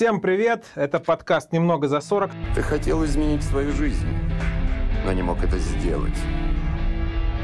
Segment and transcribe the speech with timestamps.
[0.00, 0.64] Всем привет!
[0.76, 2.30] Это подкаст «Немного за 40».
[2.54, 4.08] Ты хотел изменить свою жизнь,
[5.04, 6.16] но не мог это сделать.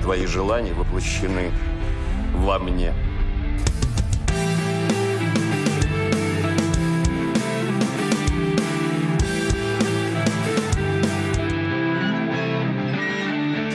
[0.01, 1.51] Твои желания воплощены
[2.35, 2.95] во мне.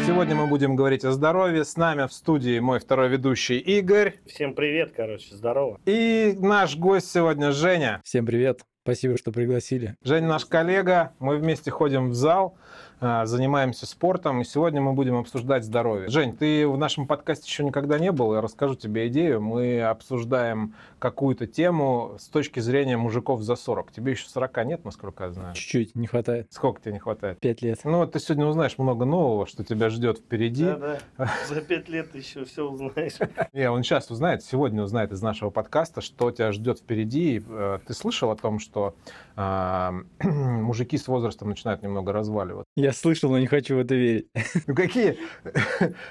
[0.08, 1.66] Сегодня мы будем говорить о здоровье.
[1.66, 4.16] С нами в студии мой второй ведущий Игорь.
[4.26, 5.80] Всем привет, короче, здорово.
[5.86, 8.02] И наш гость сегодня Женя.
[8.04, 8.62] Всем привет.
[8.84, 9.96] Спасибо, что пригласили.
[10.04, 11.14] Женя наш коллега.
[11.20, 12.58] Мы вместе ходим в зал,
[13.02, 14.42] занимаемся спортом.
[14.42, 16.10] И сегодня мы будем обсуждать здоровье.
[16.10, 18.34] Жень, ты в нашем подкасте еще никогда не был.
[18.36, 19.42] Я расскажу тебе идею.
[19.42, 23.92] Мы обсуждаем какую-то тему с точки зрения мужиков за 40.
[23.92, 25.56] Тебе еще 40 нет, насколько я знаю.
[25.56, 26.48] Чуть-чуть не хватает.
[26.52, 27.40] Сколько тебе не хватает?
[27.40, 27.80] Пять лет.
[27.84, 30.66] Ну, ты сегодня узнаешь много нового, что тебя ждет впереди.
[30.66, 31.32] Да, да.
[31.50, 33.14] За пять лет ты еще все узнаешь.
[33.54, 37.44] Не, он сейчас узнает, сегодня узнает из нашего подкаста, что тебя ждет впереди.
[37.48, 38.96] Э, Ты слышал о том, что
[39.36, 42.66] а, мужики с возрастом начинают немного разваливаться?
[42.76, 44.28] Я слышал, но не хочу в это верить.
[44.68, 45.18] Ну какие?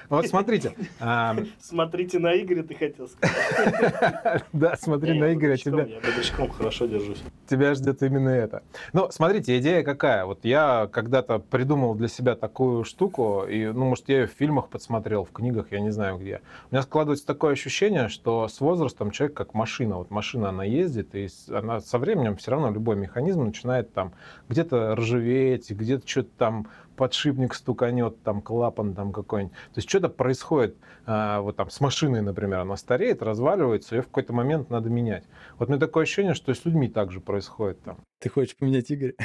[0.09, 0.73] Вот смотрите.
[1.59, 4.43] Смотрите на Игоря, ты хотел сказать.
[4.53, 7.21] Да, смотри на Игоря, тебя, Я бодрячком хорошо держусь.
[7.47, 8.63] тебя ждет именно это.
[8.93, 10.25] Ну, смотрите, идея какая.
[10.25, 14.69] Вот я когда-то придумал для себя такую штуку, и, ну, может, я ее в фильмах
[14.69, 16.41] подсмотрел, в книгах, я не знаю где.
[16.69, 19.97] У меня складывается такое ощущение, что с возрастом человек как машина.
[19.97, 24.13] Вот машина, она ездит, и она со временем все равно любой механизм начинает там
[24.49, 26.67] где-то ржаветь, где-то что-то там
[27.01, 29.55] подшипник стуканет, там клапан там какой-нибудь.
[29.55, 30.77] То есть что-то происходит
[31.07, 35.23] а, вот там с машиной, например, она стареет, разваливается, ее в какой-то момент надо менять.
[35.57, 37.97] Вот у меня такое ощущение, что и с людьми также происходит там.
[38.19, 39.15] Ты хочешь поменять Игоря?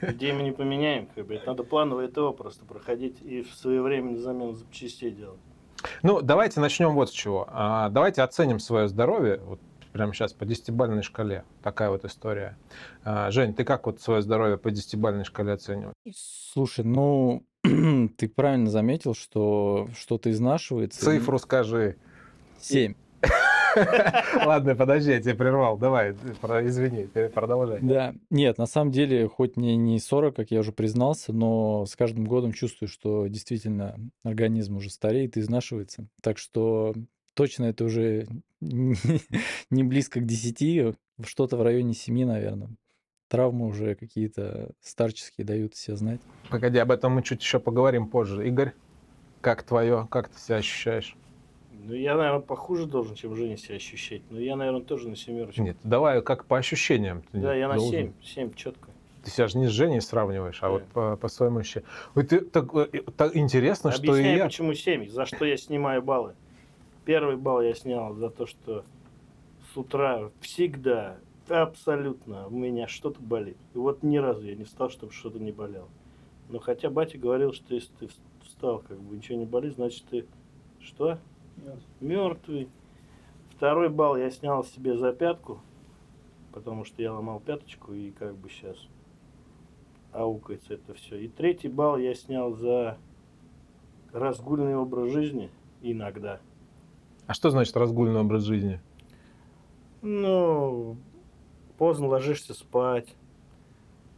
[0.00, 1.40] Людей мы не поменяем, как бы.
[1.46, 5.38] Надо плановое ТО просто проходить и в своевременную замену запчастей делать.
[6.02, 7.46] Ну, давайте начнем вот с чего.
[7.52, 9.60] А, давайте оценим свое здоровье вот
[9.92, 11.44] прямо сейчас по десятибалльной шкале.
[11.62, 12.56] Такая вот история.
[13.04, 15.94] А, Жень, ты как вот свое здоровье по десятибалльной шкале оцениваешь?
[16.12, 21.00] Слушай, ну, ты правильно заметил, что что-то изнашивается.
[21.00, 21.96] Цифру скажи.
[22.58, 22.94] Семь.
[24.44, 25.76] Ладно, подожди, я тебя прервал.
[25.78, 27.78] Давай, извини, продолжай.
[27.80, 28.14] Да.
[28.30, 32.24] Нет, на самом деле, хоть мне не 40, как я уже признался, но с каждым
[32.24, 36.06] годом чувствую, что действительно организм уже стареет и изнашивается.
[36.22, 36.94] Так что
[37.34, 38.28] точно это уже
[38.60, 38.94] не
[39.84, 42.70] близко к 10, что-то в районе 7, наверное.
[43.28, 46.20] Травмы уже какие-то старческие дают себя знать.
[46.50, 48.46] Погоди, об этом мы чуть еще поговорим позже.
[48.48, 48.72] Игорь,
[49.40, 51.16] как твое, как ты себя ощущаешь?
[51.72, 54.22] Ну, я, наверное, похуже должен, чем Женя себя ощущать.
[54.30, 55.62] Но я, наверное, тоже на семерочку.
[55.62, 57.22] Нет, давай как по ощущениям.
[57.32, 58.12] Да, я на должен.
[58.20, 58.50] 7.
[58.50, 58.90] 7 четко.
[59.24, 60.70] Ты себя же не с Женей сравниваешь, а Да.
[60.72, 61.88] вот по, по своему ощущению.
[62.14, 64.44] Ой, ты так, э, так интересно, что и Объясняю, я.
[64.46, 65.08] почему 7.
[65.08, 66.34] За что я снимаю баллы.
[67.04, 68.84] Первый балл я снял за то, что
[69.72, 71.18] с утра всегда,
[71.48, 73.56] абсолютно, у меня что-то болит.
[73.74, 75.88] И вот ни разу я не встал, чтобы что-то не болело.
[76.48, 78.08] Но хотя батя говорил, что если ты
[78.42, 80.26] встал, как бы ничего не болит, значит ты
[80.80, 81.18] что?
[82.00, 82.68] Мертвый.
[83.56, 85.60] Второй балл я снял себе за пятку,
[86.52, 88.76] потому что я ломал пяточку и как бы сейчас
[90.12, 91.16] аукается это все.
[91.18, 92.98] И третий балл я снял за
[94.12, 95.50] разгульный образ жизни
[95.82, 96.40] иногда.
[97.30, 98.80] А что значит разгульный образ жизни?
[100.02, 100.96] Ну,
[101.78, 103.06] поздно ложишься спать,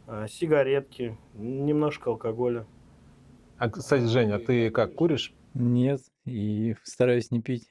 [0.07, 2.65] а, сигаретки, немножко алкоголя.
[3.59, 5.31] А, кстати, Женя, а ты как, куришь?
[5.53, 7.69] Нет, и стараюсь не пить.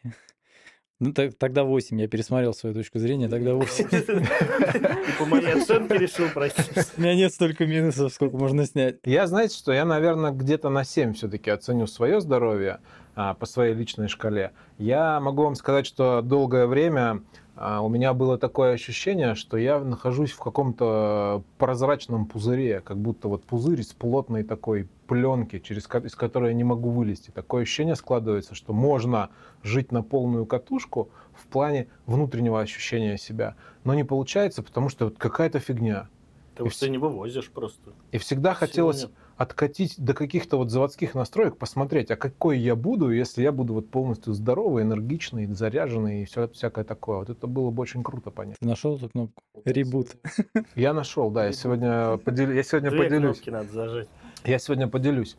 [1.00, 2.00] Ну, так- тогда 8.
[2.00, 3.88] Я пересмотрел свою точку зрения, тогда 8.
[3.90, 6.62] И по моей оценке решил пройти.
[6.96, 9.00] У меня нет столько минусов, сколько можно снять.
[9.02, 12.78] Я, знаете, что я, наверное, где-то на 7 все-таки оценю свое здоровье
[13.14, 14.52] по своей личной шкале.
[14.78, 17.22] Я могу вам сказать, что долгое время
[17.54, 23.28] а, у меня было такое ощущение, что я нахожусь в каком-то прозрачном пузыре, как будто
[23.28, 27.30] вот пузырь из плотной такой пленки, через, из которой я не могу вылезти.
[27.30, 29.30] Такое ощущение складывается, что можно
[29.62, 35.18] жить на полную катушку в плане внутреннего ощущения себя, но не получается, потому что вот
[35.18, 36.08] какая-то фигня.
[36.54, 37.92] Ты что не вывозишь просто.
[38.12, 39.12] И всегда Сил хотелось нет.
[39.42, 43.90] Откатить до каких-то вот заводских настроек, посмотреть, а какой я буду, если я буду вот
[43.90, 47.18] полностью здоровый, энергичный, заряженный и все, всякое такое.
[47.18, 48.56] Вот это было бы очень круто понять.
[48.60, 49.42] Ты нашел эту кнопку?
[49.64, 50.10] Ребут.
[50.76, 53.36] Я нашел, да, я сегодня, поделю, я сегодня Две поделюсь.
[53.40, 54.08] кнопки надо зажать.
[54.44, 55.36] Я сегодня поделюсь.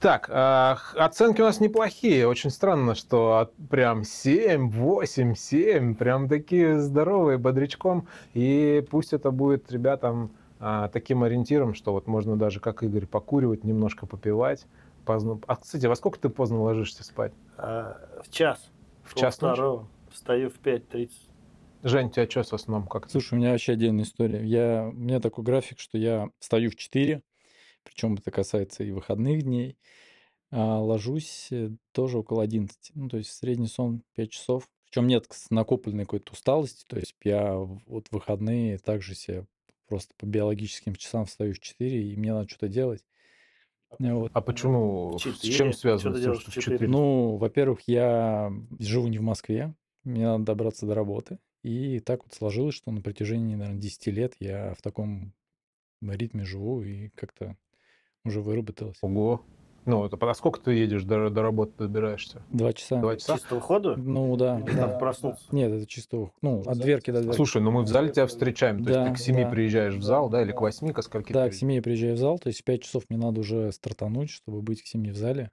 [0.00, 2.26] Так, х- оценки у нас неплохие.
[2.26, 8.06] Очень странно, что от- прям 7, 8, 7, прям такие здоровые, бодрячком.
[8.32, 13.64] И пусть это будет ребятам а, таким ориентиром, что вот можно даже, как Игорь, покуривать,
[13.64, 14.66] немножко попивать.
[15.06, 15.40] Поздно.
[15.46, 17.32] А, кстати, во сколько ты поздно ложишься спать?
[17.56, 18.70] А, в час.
[19.02, 19.54] В час ночи?
[19.54, 19.88] второго.
[20.12, 21.10] Встаю в 5.30.
[21.82, 22.86] Жень, у тебя что с основном?
[22.86, 23.10] Как?
[23.10, 24.44] Слушай, у меня вообще отдельная история.
[24.44, 27.22] Я, у меня такой график, что я встаю в 4,
[27.82, 29.78] причем это касается и выходных дней,
[30.50, 32.90] а ложусь э, тоже около 11.
[32.94, 34.68] Ну, то есть средний сон 5 часов.
[34.84, 36.84] Причем нет накопленной какой-то усталости.
[36.86, 39.46] То есть я в- вот в выходные также себе
[39.90, 43.04] просто по биологическим часам встаю в 4, и мне надо что-то делать.
[43.98, 44.30] Э, Вот.
[44.32, 45.18] А почему?
[45.18, 45.52] С Четыре.
[45.52, 46.16] чем связано?
[46.16, 46.62] с что в в четыре?
[46.76, 46.88] четыре?
[46.90, 51.38] Ну, во-первых, я живу не в Москве, мне надо добраться до работы.
[51.62, 55.34] И так вот сложилось, что на протяжении, наверное, 10 лет я в таком
[56.00, 57.56] ритме живу и как-то
[58.24, 58.96] уже выработалось.
[59.02, 59.44] Ого.
[59.86, 62.42] Ну, это а сколько ты едешь до, до работы добираешься?
[62.50, 63.00] Два часа.
[63.00, 63.38] Два часа?
[63.38, 63.96] Чистого хода?
[63.96, 64.60] Ну да.
[64.60, 64.86] Или да.
[64.86, 65.44] надо проснуться?
[65.52, 67.36] Нет, это чисто, ну, от дверки до дверки.
[67.36, 68.84] Слушай, ну мы в зале тебя встречаем.
[68.84, 69.50] То Да, есть ты к 7 да.
[69.50, 72.18] приезжаешь в зал, да, или к 8, ко скольки Да, к 7 я приезжаю в
[72.18, 75.16] зал, то есть в 5 часов мне надо уже стартануть, чтобы быть к 7 в
[75.16, 75.50] зале.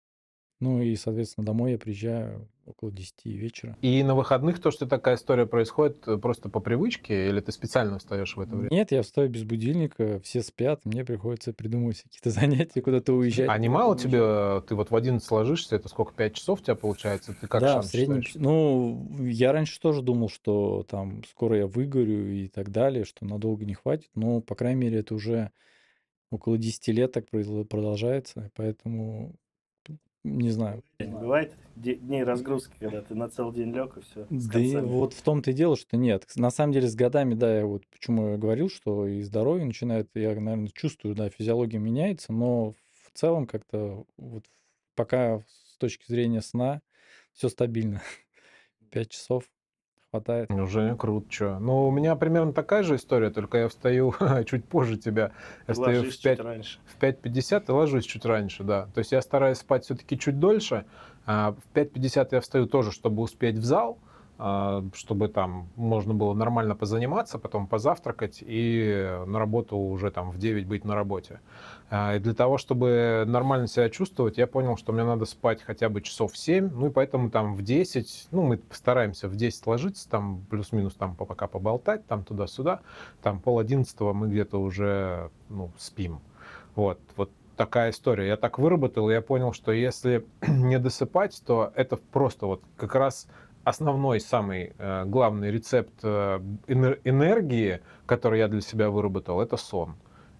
[0.59, 3.77] Ну и, соответственно, домой я приезжаю около 10 вечера.
[3.81, 7.99] И на выходных то, что такая история происходит э, просто по привычке, или ты специально
[7.99, 8.69] встаешь в это время?
[8.71, 13.49] Нет, я встаю без будильника, все спят, мне приходится придумывать какие-то занятия, куда-то уезжать.
[13.49, 16.63] А не мало тебе, э, ты вот в 11 ложишься, это сколько, 5 часов у
[16.63, 17.35] тебя получается?
[17.39, 18.23] Ты как да, в среднем.
[18.23, 18.43] считаешь?
[18.43, 23.63] Ну, я раньше тоже думал, что там скоро я выгорю и так далее, что надолго
[23.63, 24.09] не хватит.
[24.15, 25.51] Но, по крайней мере, это уже
[26.31, 28.51] около 10 лет так продолжается.
[28.55, 29.35] Поэтому
[30.27, 30.83] не знаю.
[30.99, 34.25] Бывает дней разгрузки, когда ты на целый день лег и все.
[34.29, 36.25] Да и вот в том-то и дело, что нет.
[36.35, 40.09] На самом деле с годами, да, я вот почему я говорил, что и здоровье начинает,
[40.15, 44.45] я, наверное, чувствую, да, физиология меняется, но в целом как-то вот
[44.95, 46.81] пока с точки зрения сна
[47.33, 48.01] все стабильно.
[48.91, 49.43] Пять часов
[50.11, 50.49] хватает.
[50.51, 51.59] Уже круто, что.
[51.59, 54.13] Ну, у меня примерно такая же история, только я встаю
[54.45, 55.31] чуть позже тебя.
[55.67, 56.79] Я встаю в 5, чуть раньше.
[56.85, 58.87] в 5.50 и ложусь чуть раньше, да.
[58.93, 60.85] То есть я стараюсь спать все-таки чуть дольше.
[61.25, 63.99] А в 5.50 я встаю тоже, чтобы успеть в зал,
[64.93, 70.67] чтобы там можно было нормально позаниматься, потом позавтракать и на работу уже там в 9
[70.67, 71.39] быть на работе.
[71.89, 75.89] А, И для того, чтобы нормально себя чувствовать, я понял, что мне надо спать хотя
[75.89, 80.07] бы часов 7, ну и поэтому там в 10, ну мы стараемся в 10 ложиться,
[80.07, 82.81] там плюс-минус там по- пока поболтать, там туда-сюда,
[83.23, 86.19] там пол одиннадцатого мы где-то уже ну, спим.
[86.75, 88.27] Вот, вот такая история.
[88.27, 93.27] Я так выработал, я понял, что если не досыпать, то это просто вот как раз
[93.67, 99.95] основной, самый э, главный рецепт э, энер- энергии, который я для себя выработал, это сон.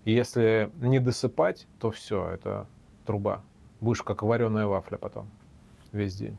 [0.06, 2.68] Если не досыпать, то все, это
[3.06, 3.42] труба.
[3.82, 5.30] Будешь как вареная вафля потом
[5.92, 6.38] весь день.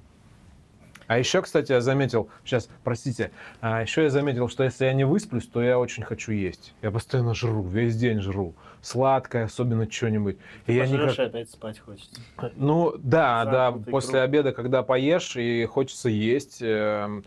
[1.09, 3.33] А еще, кстати, я заметил, сейчас, простите,
[3.63, 6.75] а еще я заметил, что если я не высплюсь, то я очень хочу есть.
[6.83, 8.55] Я постоянно жру, весь день жру.
[8.83, 10.37] Сладкое, особенно что-нибудь.
[10.67, 11.19] И я никак...
[11.19, 12.21] опять спать хочется.
[12.55, 14.25] Ну, да, да, Замкнутый после круг.
[14.25, 17.25] обеда, когда поешь, и хочется есть, эм,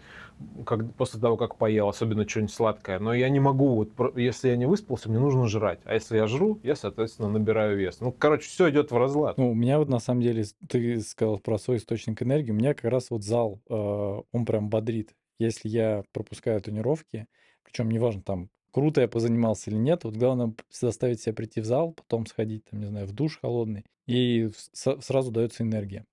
[0.66, 3.00] как, после того, как поел, особенно что-нибудь сладкое.
[3.00, 5.80] Но я не могу, вот, если я не выспался, мне нужно жрать.
[5.86, 8.00] А если я жру, я, соответственно, набираю вес.
[8.00, 9.38] Ну, короче, все идет в разлад.
[9.38, 12.74] Ну, у меня вот на самом деле, ты сказал про свой источник энергии, у меня
[12.74, 15.16] как раз вот зал, э, он прям бодрит.
[15.40, 17.28] Если я пропускаю тренировки,
[17.64, 21.94] причем неважно, там, круто я позанимался или нет, вот главное заставить себя прийти в зал,
[21.94, 26.06] потом сходить, там, не знаю, в душ холодный, и с- сразу дается энергия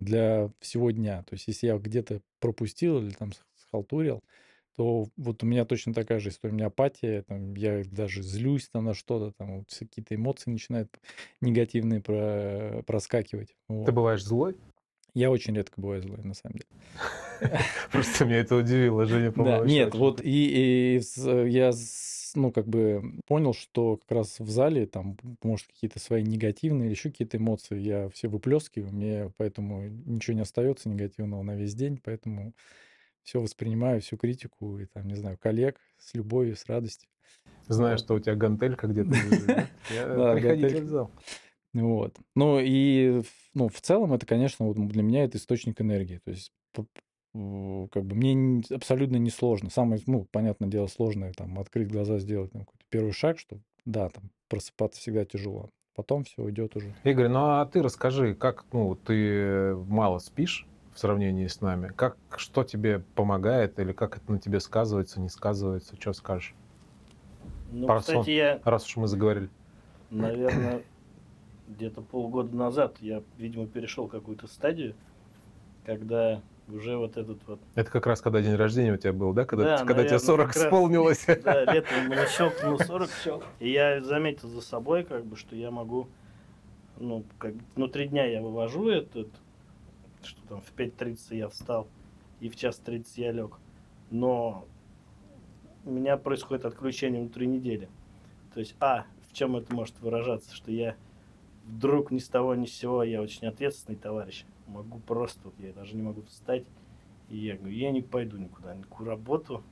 [0.00, 1.22] для всего дня.
[1.24, 3.32] То есть, если я где-то пропустил или там
[3.68, 4.22] схалтурил,
[4.76, 6.52] то вот у меня точно такая же история.
[6.52, 10.88] У меня апатия, там, я даже злюсь там на что-то, там вот какие-то эмоции начинают
[11.40, 13.48] негативные про- проскакивать.
[13.48, 13.90] Ты Вот.
[13.92, 14.56] бываешь злой?
[15.14, 16.80] Я очень редко бываю злой, на самом деле.
[17.92, 19.06] Просто меня это удивило.
[19.06, 21.72] Женя, по-моему, нет, вот и, с- я,
[22.34, 26.94] ну, как бы понял, что как раз в зале там, может, какие-то свои негативные или
[26.94, 31.98] еще какие-то эмоции я все выплескиваю, мне поэтому ничего не остается негативного на весь день,
[32.02, 32.52] поэтому
[33.28, 37.10] все воспринимаю, всю критику и там, не знаю, коллег с любовью, с радостью.
[37.66, 39.46] Знаю, что у тебя гантелька где-то лежит,
[39.88, 41.10] Приходите в зал.
[41.74, 42.16] Вот.
[42.34, 46.20] Ну и ну, в целом это, конечно, вот для меня это источник энергии.
[46.24, 46.50] То есть
[47.34, 49.68] как бы мне абсолютно не сложно.
[49.68, 54.08] Самое, ну, понятное дело, сложное там открыть глаза, сделать там, какой-то первый шаг, что да,
[54.08, 55.68] там просыпаться всегда тяжело.
[55.94, 56.94] Потом все идет уже.
[57.04, 60.66] Игорь, ну а ты расскажи, как, ну, ты мало спишь
[60.98, 61.92] в сравнении с нами?
[61.94, 65.94] Как, что тебе помогает или как это на тебе сказывается, не сказывается?
[65.96, 66.54] Что скажешь?
[67.70, 68.24] Ну, Про кстати, сон.
[68.26, 69.48] я, Раз уж мы заговорили.
[70.10, 70.82] наверное,
[71.68, 74.96] где-то полгода назад я, видимо, перешел какую-то стадию,
[75.86, 79.44] когда уже вот этот вот Это как раз когда день рождения у тебя был, да?
[79.44, 80.64] Когда, Да, когда тебе наверное, 40 как раз.
[80.64, 81.26] исполнилось.
[81.44, 83.08] Да, летом мне щелкнул 40,
[83.60, 86.08] и я заметил за собой, как бы, что я могу,
[86.98, 89.28] ну, как, ну, три дня я вывожу этот,
[90.22, 91.88] что там, в 5.30 я встал,
[92.40, 93.58] и в час 30 я лег.
[94.10, 94.66] Но
[95.84, 97.88] у меня происходит отключение внутри недели.
[98.54, 100.96] То есть, а, в чем это может выражаться, что я
[101.66, 105.72] вдруг ни с того ни с сего, я очень ответственный товарищ, могу просто, вот я
[105.72, 106.64] даже не могу встать,
[107.28, 109.62] и я говорю, я не пойду никуда, никакую работу,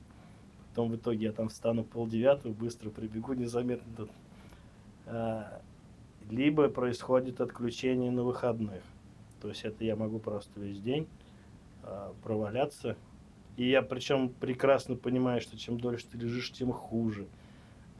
[0.69, 3.91] потом в итоге я там встану полдевятого, быстро прибегу незаметно.
[3.95, 4.11] Тут.
[5.07, 5.61] А,
[6.29, 8.83] либо происходит отключение на выходных.
[9.41, 11.07] То есть это я могу просто весь день
[11.83, 12.97] а, проваляться.
[13.55, 17.27] И я причем прекрасно понимаю, что чем дольше ты лежишь, тем хуже.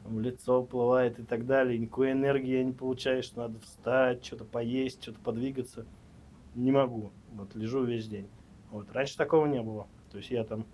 [0.04, 1.78] Там лицо уплывает и так далее.
[1.78, 5.86] Никакой энергии я не получаю, что надо встать, что-то поесть, что-то подвигаться.
[6.56, 7.12] Не могу.
[7.34, 8.28] Вот лежу весь день.
[8.72, 8.92] Вот.
[8.92, 9.88] Раньше такого не было.
[10.12, 10.66] То есть я там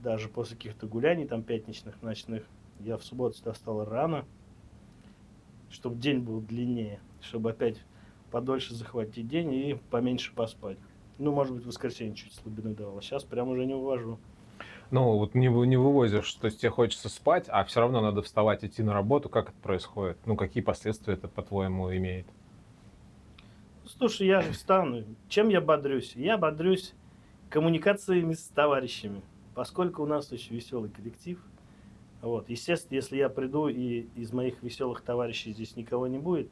[0.00, 2.44] даже после каких-то гуляний, там пятничных, ночных,
[2.80, 4.26] я в субботу всегда встал рано,
[5.70, 7.78] чтобы день был длиннее, чтобы опять
[8.34, 10.76] подольше захватить день и поменьше поспать.
[11.18, 13.00] Ну, может быть, в воскресенье чуть слабины давал.
[13.00, 14.18] Сейчас прям уже не увожу.
[14.90, 18.64] Ну, вот не, не вывозишь, то есть тебе хочется спать, а все равно надо вставать,
[18.64, 19.28] идти на работу.
[19.28, 20.18] Как это происходит?
[20.26, 22.26] Ну, какие последствия это, по-твоему, имеет?
[23.86, 25.04] Слушай, я встану.
[25.28, 26.16] Чем я бодрюсь?
[26.16, 26.92] Я бодрюсь
[27.50, 29.22] коммуникациями с товарищами.
[29.54, 31.38] Поскольку у нас очень веселый коллектив,
[32.20, 36.50] вот, естественно, если я приду и из моих веселых товарищей здесь никого не будет,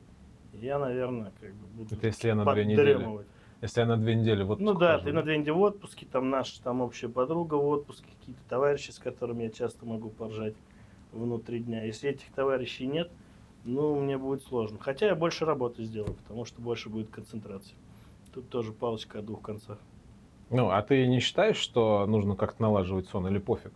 [0.52, 3.24] я, наверное, как бы буду Это если я на две недели.
[3.60, 4.58] Если я на две недели вот.
[4.60, 8.08] Ну да, ты на две недели в отпуске, там наша там общая подруга в отпуске,
[8.18, 10.54] какие-то товарищи, с которыми я часто могу поржать
[11.12, 11.84] внутри дня.
[11.84, 13.10] Если этих товарищей нет,
[13.64, 14.78] ну, мне будет сложно.
[14.80, 17.76] Хотя я больше работы сделаю, потому что больше будет концентрации.
[18.34, 19.78] Тут тоже палочка о двух концах.
[20.50, 23.72] Ну, а ты не считаешь, что нужно как-то налаживать сон или пофиг?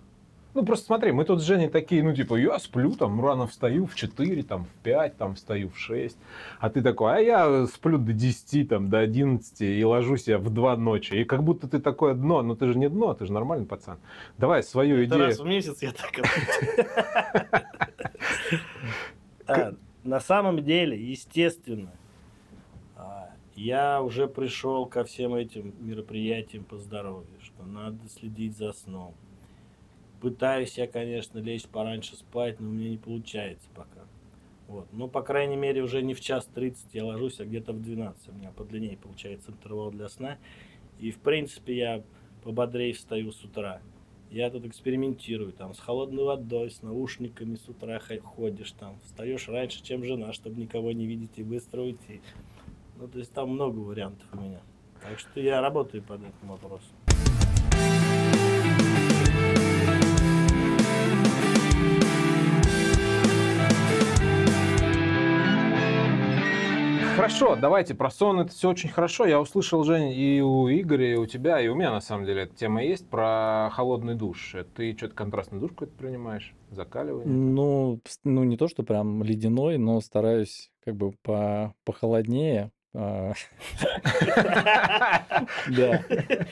[0.56, 3.84] Ну, просто смотри, мы тут с Женей такие, ну, типа, я сплю, там, рано встаю
[3.84, 6.16] в 4, там, в 5, там, встаю в 6.
[6.60, 10.48] А ты такой, а я сплю до 10, там, до 11 и ложусь я в
[10.48, 11.12] 2 ночи.
[11.12, 13.98] И как будто ты такое дно, но ты же не дно, ты же нормальный пацан.
[14.38, 15.26] Давай свою Это идею.
[15.26, 16.24] раз в месяц я так
[19.46, 21.90] а, На самом деле, естественно,
[23.56, 29.14] я уже пришел ко всем этим мероприятиям по здоровью, что надо следить за сном.
[30.20, 34.06] Пытаюсь я, конечно, лечь пораньше спать, но у меня не получается пока.
[34.68, 34.88] Вот.
[34.92, 38.28] Но, по крайней мере, уже не в час 30 я ложусь, а где-то в 12.
[38.28, 40.38] У меня подлиннее получается интервал для сна.
[40.98, 42.02] И, в принципе, я
[42.42, 43.80] пободрее встаю с утра.
[44.30, 49.84] Я тут экспериментирую, там, с холодной водой, с наушниками с утра ходишь, там, встаешь раньше,
[49.84, 52.20] чем жена, чтобы никого не видеть и быстро уйти.
[52.98, 54.60] Ну, то есть там много вариантов у меня.
[55.00, 57.05] Так что я работаю под этим вопросом.
[67.26, 68.38] Хорошо, давайте про сон.
[68.38, 69.26] Это все очень хорошо.
[69.26, 72.42] Я услышал, Жень, и у Игоря, и у тебя, и у меня, на самом деле,
[72.42, 74.54] эта тема есть про холодный душ.
[74.76, 76.54] Ты что-то контрастный душ какой-то принимаешь?
[76.70, 77.26] Закаливание?
[77.26, 83.32] Ну, ну, не то, что прям ледяной, но стараюсь как бы по похолоднее, а.
[85.76, 86.04] Да.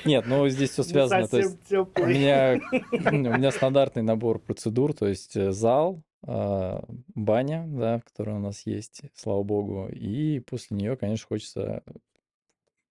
[0.04, 1.28] Нет, ну здесь все связано.
[1.28, 2.59] То есть у меня,
[2.90, 9.02] у меня стандартный набор процедур, то есть э, зал, баня, да, которая у нас есть,
[9.14, 11.83] слава богу, и после нее, конечно, хочется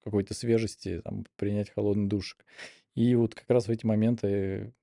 [0.03, 2.45] какой-то свежести, там, принять холодный душик.
[2.95, 4.73] И вот как раз в эти моменты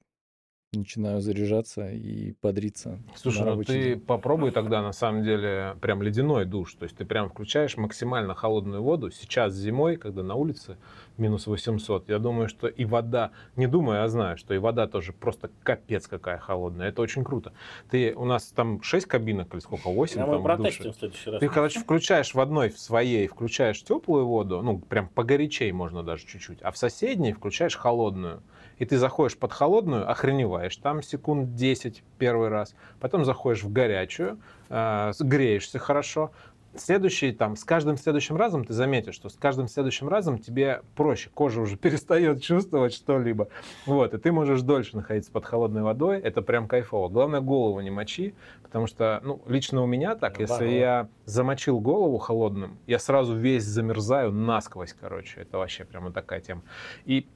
[0.72, 3.00] начинаю заряжаться и бодриться.
[3.16, 4.00] Слушай, ну ты день.
[4.00, 6.74] попробуй тогда на самом деле прям ледяной душ.
[6.74, 9.10] То есть ты прям включаешь максимально холодную воду.
[9.10, 10.76] Сейчас зимой, когда на улице
[11.18, 15.12] минус 800, я думаю, что и вода, не думаю, а знаю, что и вода тоже
[15.12, 16.88] просто капец какая холодная.
[16.88, 17.52] Это очень круто.
[17.90, 20.92] Ты, у нас там 6 кабинок или сколько, 8 я там в душе.
[20.92, 21.40] В следующий раз.
[21.40, 26.26] Ты, короче, включаешь в одной, в своей, включаешь теплую воду, ну, прям погорячей можно даже
[26.26, 28.42] чуть-чуть, а в соседней включаешь холодную
[28.80, 34.40] и ты заходишь под холодную, охреневаешь там секунд 10 первый раз, потом заходишь в горячую,
[34.70, 36.32] э, греешься хорошо,
[36.74, 41.28] следующий, там, с каждым следующим разом ты заметишь, что с каждым следующим разом тебе проще,
[41.34, 43.48] кожа уже перестает чувствовать что-либо.
[43.84, 47.08] Вот, и ты можешь дольше находиться под холодной водой, это прям кайфово.
[47.08, 50.62] Главное, голову не мочи, потому что, ну, лично у меня так, Наоборот.
[50.62, 56.40] если я замочил голову холодным, я сразу весь замерзаю насквозь, короче, это вообще прямо такая
[56.40, 56.62] тема.
[57.04, 57.26] И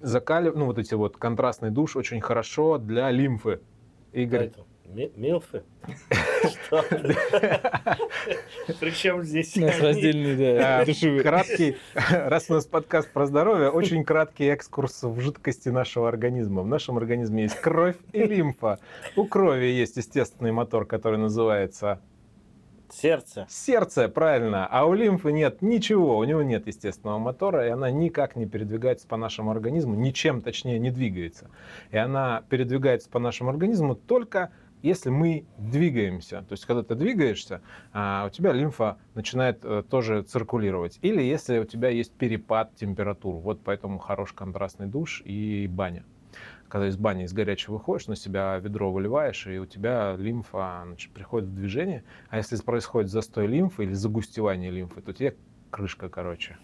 [0.00, 3.60] закаливать, ну вот эти вот контрастный душ очень хорошо для лимфы.
[4.12, 4.52] Игорь.
[5.16, 5.62] Милфы?
[6.42, 6.84] Что?
[8.80, 9.56] Причем здесь...
[9.56, 11.20] У нас раздельный, да, душевый.
[11.20, 11.76] Краткий,
[12.10, 16.62] раз у нас подкаст про здоровье, очень краткий экскурс в жидкости нашего организма.
[16.62, 18.78] В нашем организме есть кровь и лимфа.
[19.16, 22.00] У крови есть естественный мотор, который называется
[22.92, 23.46] Сердце.
[23.48, 24.66] Сердце, правильно.
[24.66, 29.06] А у лимфы нет ничего, у него нет естественного мотора, и она никак не передвигается
[29.06, 31.50] по нашему организму, ничем точнее не двигается.
[31.90, 34.50] И она передвигается по нашему организму только
[34.82, 36.42] если мы двигаемся.
[36.42, 37.60] То есть, когда ты двигаешься,
[37.92, 40.98] а, у тебя лимфа начинает э, тоже циркулировать.
[41.02, 43.36] Или если у тебя есть перепад температур.
[43.36, 46.04] Вот поэтому хорош контрастный душ и баня
[46.68, 51.12] когда из бани из горячего выходишь, на себя ведро выливаешь, и у тебя лимфа значит,
[51.12, 52.04] приходит в движение.
[52.28, 55.36] А если происходит застой лимфы или загустевание лимфы, то тебе
[55.70, 56.56] крышка, короче.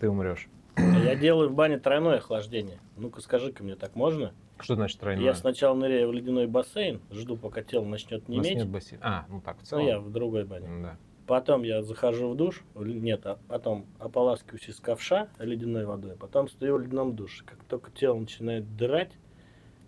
[0.00, 0.48] Ты умрешь.
[0.76, 2.78] Я делаю в бане тройное охлаждение.
[2.96, 4.32] Ну-ка скажи-ка мне, так можно?
[4.60, 5.24] Что значит тройное?
[5.24, 8.58] Я сначала ныряю в ледяной бассейн, жду, пока тело начнет У нас неметь.
[8.58, 9.02] нет бассейна.
[9.04, 9.86] А, ну так, в Ну, целом.
[9.86, 10.68] я в другой бане.
[10.82, 10.96] Да.
[11.26, 16.76] Потом я захожу в душ, нет, а потом ополаскиваюсь из ковша ледяной водой, потом стою
[16.76, 17.44] в ледяном душе.
[17.46, 19.12] Как только тело начинает драть,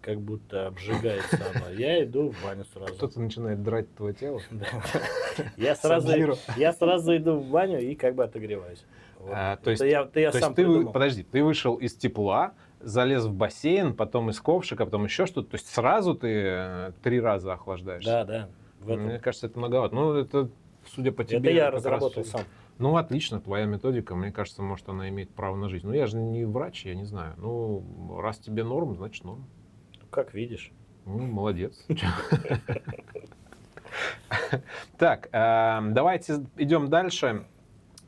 [0.01, 2.95] как будто обжигается оно, я иду в баню сразу.
[2.95, 4.41] Кто-то начинает драть твое тело.
[4.51, 4.67] Да.
[5.59, 6.11] Я сразу,
[6.57, 8.85] я сразу иду в баню и как бы отогреваюсь.
[9.29, 13.95] А, то есть- я, я сам ты, подожди, ты вышел из тепла, залез в бассейн,
[13.95, 15.51] потом из ковшика, потом еще что-то.
[15.51, 18.25] То есть сразу ты э, три раза охлаждаешься.
[18.25, 18.49] Да, да.
[18.97, 19.95] Мне кажется, это многовато.
[19.95, 20.49] Ну, это,
[20.89, 21.39] судя по тебе...
[21.39, 22.47] Это я раз разработал всё- сам.
[22.79, 25.87] Ну, отлично, твоя методика, мне кажется, может, она имеет право на жизнь.
[25.87, 27.35] Ну, я же не врач, я не знаю.
[27.39, 29.47] Ну, раз тебе норм, значит норм.
[30.11, 30.73] Как видишь.
[31.07, 31.87] Ну, молодец.
[34.99, 37.45] Так, эм, давайте идем дальше.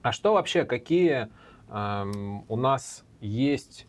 [0.02, 1.28] А что вообще, какие
[1.70, 3.86] эм, у нас есть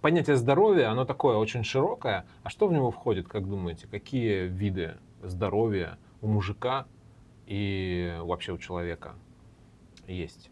[0.00, 2.26] понятие здоровья, оно такое очень широкое.
[2.42, 3.86] А что в него входит, как думаете?
[3.88, 6.86] Какие виды здоровья у мужика
[7.50, 9.16] и вообще у человека
[10.06, 10.50] есть?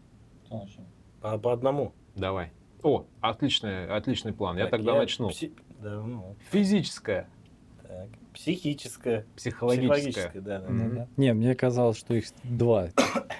[1.21, 1.93] По, по одному.
[2.15, 2.51] Давай.
[2.83, 4.57] О, отличный, отличный план.
[4.57, 5.29] Я Так, тогда начну.
[5.29, 7.29] пси- Да, ну, Физическое,
[7.87, 8.09] так.
[8.33, 9.25] Психическое.
[9.35, 9.95] психологическое.
[10.11, 10.69] Психологическое, да, да.
[10.69, 10.89] Мгм.
[10.89, 11.07] Да-да.
[11.15, 12.89] Не, мне казалось, что их два.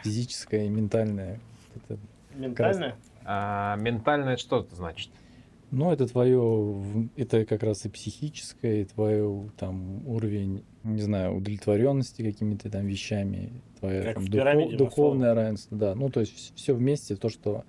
[0.04, 1.40] Физическое и ментальное.
[1.76, 2.00] Это-
[2.36, 2.96] Ментальное?
[3.26, 5.10] А, ментальное что это значит?
[5.72, 12.22] ну, это твое, это как раз и психическое, и твое там уровень, не знаю, удовлетворенности
[12.22, 15.96] какими-то там вещами, твое Как там, пирамиде духовное равенство, да.
[15.96, 17.64] Ну, то есть все вместе, то, что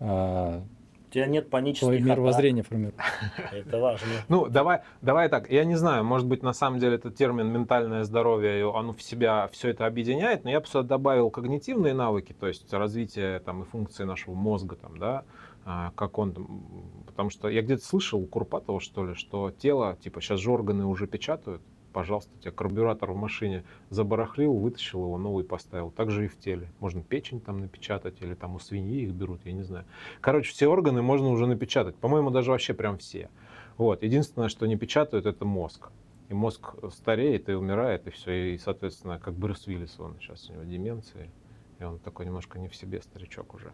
[0.00, 0.62] а,
[1.08, 2.96] У тебя нет панических твое мировоззрение формирует.
[3.52, 4.08] Это важно.
[4.28, 5.50] Ну, давай, давай так.
[5.50, 9.48] Я не знаю, может быть, на самом деле этот термин ментальное здоровье, оно в себя
[9.52, 13.66] все это объединяет, но я бы сюда добавил когнитивные навыки, то есть развитие там и
[13.66, 15.24] функции нашего мозга, там, да,
[15.64, 16.64] а, как он там,
[17.06, 20.86] потому что я где-то слышал у Курпатова, что ли, что тело, типа, сейчас же органы
[20.86, 25.90] уже печатают, пожалуйста, у тебя карбюратор в машине забарахлил, вытащил его, новый поставил.
[25.90, 26.70] Так же и в теле.
[26.80, 29.84] Можно печень там напечатать, или там у свиньи их берут, я не знаю.
[30.20, 31.96] Короче, все органы можно уже напечатать.
[31.96, 33.28] По-моему, даже вообще прям все.
[33.76, 34.02] Вот.
[34.02, 35.90] Единственное, что не печатают, это мозг.
[36.28, 38.54] И мозг стареет и умирает, и все.
[38.54, 41.30] И, соответственно, как Брюс Уиллис, он сейчас у него деменция,
[41.78, 43.72] и он такой немножко не в себе старичок уже.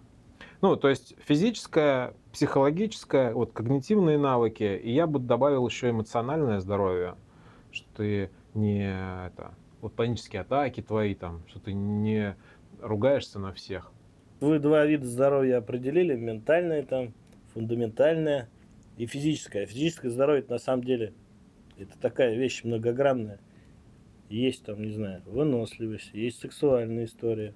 [0.63, 7.17] Ну, то есть физическое, психологическое, вот когнитивные навыки, и я бы добавил еще эмоциональное здоровье,
[7.77, 8.89] что ты не
[9.27, 12.37] это, вот панические атаки твои там, что ты не
[12.81, 13.93] ругаешься на всех.
[14.41, 16.15] Вы два вида здоровья определили.
[16.15, 17.15] Ментальное там,
[17.55, 18.49] фундаментальное
[18.97, 19.67] и физическое.
[19.67, 21.13] Физическое здоровье это на самом деле
[21.79, 23.39] это такая вещь многогранная.
[24.29, 27.55] Есть там, не знаю, выносливость, есть сексуальная история.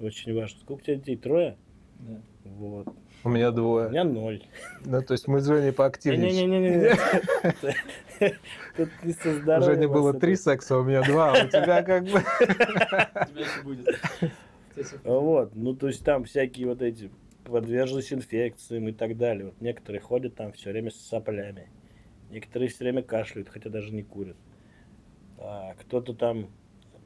[0.00, 0.58] Очень важно.
[0.60, 1.16] Сколько у тебя детей?
[1.16, 1.56] Трое?
[2.44, 2.88] Вот.
[3.22, 3.90] У меня У двое.
[3.90, 4.42] меня ноль.
[4.84, 6.32] Ну, то есть мы с Женей поактивнее.
[6.32, 6.94] Не-не-не.
[8.76, 12.22] Тут не со здоровьем, было три секса, у меня два, а у тебя как бы...
[15.04, 17.10] Вот, ну то есть там всякие вот эти
[17.44, 19.46] подверженность инфекциям и так далее.
[19.46, 21.68] Вот некоторые ходят там все время с соплями.
[22.30, 24.36] Некоторые все время кашляют, хотя даже не курят.
[25.38, 26.48] А кто-то там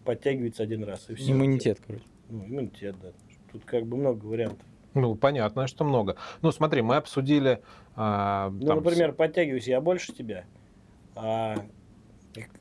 [0.04, 1.32] подтягивается один раз и все.
[1.32, 2.04] Иммунитет, короче.
[2.28, 3.12] Ну, иммунитет, да.
[3.52, 4.66] Тут как бы много вариантов.
[4.92, 6.16] Ну, понятно, что много.
[6.42, 7.62] Ну, смотри, мы обсудили...
[7.96, 10.44] а, Ну, там, например, подтягиваюсь я больше тебя,
[11.14, 11.56] а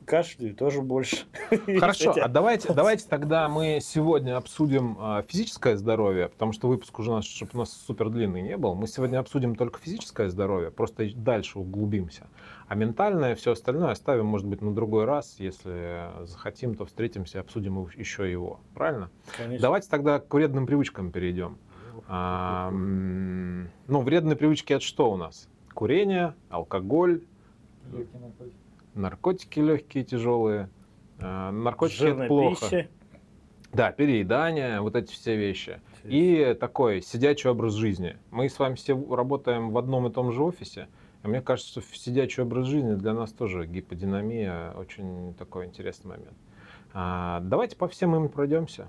[0.04, 1.26] кашляю тоже больше.
[1.78, 7.10] Хорошо, а давайте, давайте тогда мы сегодня обсудим а, физическое здоровье, потому что выпуск уже
[7.10, 8.74] наш, чтобы у нас супер длинный не был.
[8.74, 12.26] Мы сегодня обсудим только физическое здоровье, просто дальше углубимся.
[12.68, 15.36] А ментальное, все остальное оставим, может быть, на другой раз.
[15.38, 18.60] Если захотим, то встретимся и обсудим еще его.
[18.74, 19.10] Правильно?
[19.36, 19.62] Конечно.
[19.62, 21.58] Давайте тогда к вредным привычкам перейдем.
[22.06, 25.48] А, ну, вредные привычки это что у нас?
[25.74, 27.22] Курение, алкоголь,
[28.94, 30.68] наркотики легкие, тяжелые.
[31.18, 32.60] А, наркотики это Жирная плохо.
[32.60, 32.88] пища.
[33.72, 35.80] Да, переедание, вот эти все вещи.
[36.04, 38.16] И такой сидячий образ жизни.
[38.30, 40.86] Мы с вами все работаем в одном и том же офисе.
[41.24, 46.36] И мне кажется, что сидячий образ жизни для нас тоже гиподинамия очень такой интересный момент.
[46.92, 48.88] А, давайте по всем им пройдемся.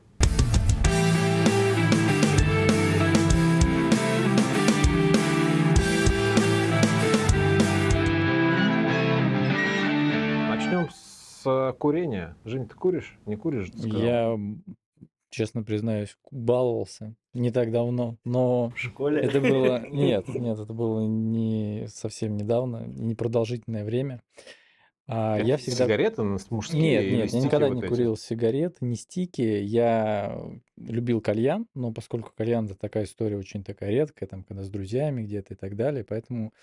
[11.45, 12.35] С курения.
[12.43, 13.17] Жень, ты куришь?
[13.25, 13.69] Не куришь?
[13.69, 14.01] ты сказал?
[14.01, 14.39] Я,
[15.29, 19.21] честно признаюсь, баловался не так давно, но В школе.
[19.21, 19.85] это было...
[19.91, 24.21] Нет, нет, это было не совсем недавно, не продолжительное время.
[25.07, 25.85] А я Это всегда...
[25.85, 27.89] Сигареты мужские Нет, нет, я никогда вот не эти?
[27.89, 29.41] курил сигарет, ни стики.
[29.41, 30.39] Я
[30.77, 35.21] любил кальян, но поскольку кальян это такая история очень такая редкая, там, когда с друзьями
[35.21, 36.53] где-то и так далее, поэтому,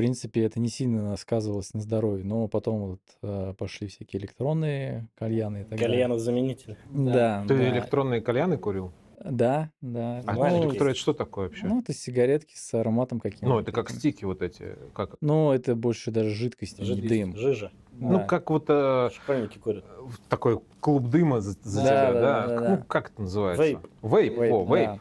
[0.00, 2.24] принципе, это не сильно сказывалось на здоровье.
[2.24, 5.86] Но потом вот э, пошли всякие электронные кальяны и так далее.
[5.88, 6.76] Кальянозаменитель.
[6.90, 8.92] Да, Ты да, электронные кальяны курил?
[9.22, 10.22] да, да.
[10.26, 11.66] А Ну, электро- это что такое вообще?
[11.66, 13.46] ну, это сигаретки с ароматом каким-то.
[13.46, 14.76] Ну, это как стики вот эти.
[14.94, 15.16] Как?
[15.20, 17.36] Ну, это больше даже жидкость, а не дым.
[17.36, 17.70] Жижа.
[17.92, 18.24] Ну, Да.
[18.24, 19.84] как вот э, Школьники курят.
[20.30, 22.20] такой клуб дыма за, за Да, тебя, да, да?
[22.20, 22.84] да, да, Ну, да.
[22.88, 23.62] как это называется?
[23.62, 23.78] Вейп.
[24.00, 24.88] Вейп, Вейп, о, вейп.
[24.88, 24.98] да.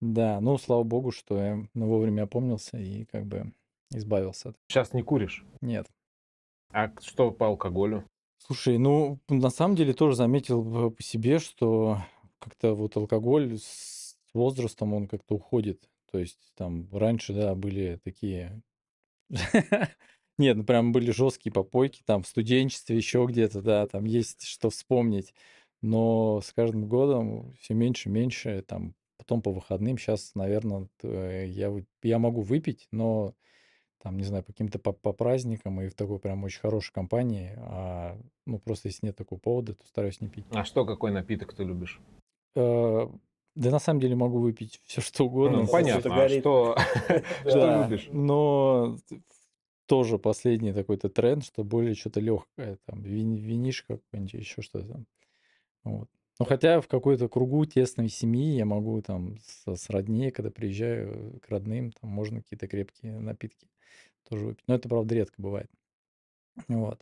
[0.00, 3.52] Да, ну, слава богу, что я ну, вовремя опомнился и как бы
[3.92, 4.56] избавился от...
[4.68, 5.44] Сейчас не куришь.
[5.60, 5.86] Нет.
[6.72, 8.04] А что по алкоголю?
[8.38, 11.98] Слушай, ну, на самом деле тоже заметил по себе, что
[12.38, 15.88] как-то вот алкоголь с возрастом он как-то уходит.
[16.10, 18.62] То есть там раньше, да, были такие...
[20.38, 24.70] Нет, ну прям были жесткие попойки, там в студенчестве, еще где-то, да, там есть что
[24.70, 25.34] вспомнить.
[25.82, 31.70] Но с каждым годом все меньше и меньше, там потом по выходным сейчас, наверное, я,
[31.70, 33.34] вы- я могу выпить, но
[34.02, 37.54] там, не знаю, по каким-то по, по праздникам и в такой прям очень хорошей компании,
[37.56, 40.44] а, ну, просто если нет такого повода, то стараюсь не пить.
[40.50, 42.00] А что, какой напиток ты любишь?
[42.56, 43.06] Э,
[43.54, 45.60] Да на самом деле могу выпить все что угодно.
[45.62, 46.24] Ну, понятно.
[46.24, 46.76] А что,
[47.48, 48.08] что любишь?
[48.10, 48.98] но
[49.86, 55.06] тоже последний такой-то тренд, что более что-то легкое, там, вин- винишко какой-нибудь, еще что-то там.
[55.84, 56.08] Вот.
[56.40, 61.38] Ну, хотя в какой-то кругу тесной семьи я могу там с, с родней, когда приезжаю
[61.40, 63.68] к родным, там можно какие-то крепкие напитки
[64.28, 64.64] тоже выпить.
[64.66, 65.70] Но это, правда, редко бывает.
[66.68, 67.00] Вот.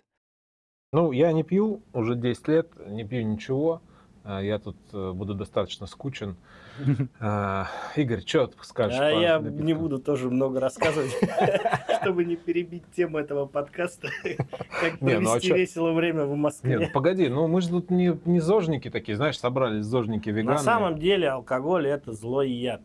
[0.92, 3.80] Ну, я не пью уже 10 лет, не пью ничего.
[4.22, 6.36] А, Я тут э, буду достаточно скучен.
[7.20, 8.98] А, Игорь, что ты скажешь?
[8.98, 9.66] А по я напиткам?
[9.66, 11.10] не буду тоже много рассказывать,
[12.00, 14.08] чтобы не перебить тему этого подкаста.
[14.22, 16.90] Как ну а провести весело время в Нет, ну Москве.
[16.92, 20.52] погоди, ну мы же тут не, не зожники такие, знаешь, собрались зожники веганы.
[20.52, 22.82] На самом деле алкоголь это злой яд.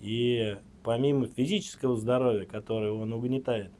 [0.00, 3.72] И помимо физического здоровья, которое он угнетает,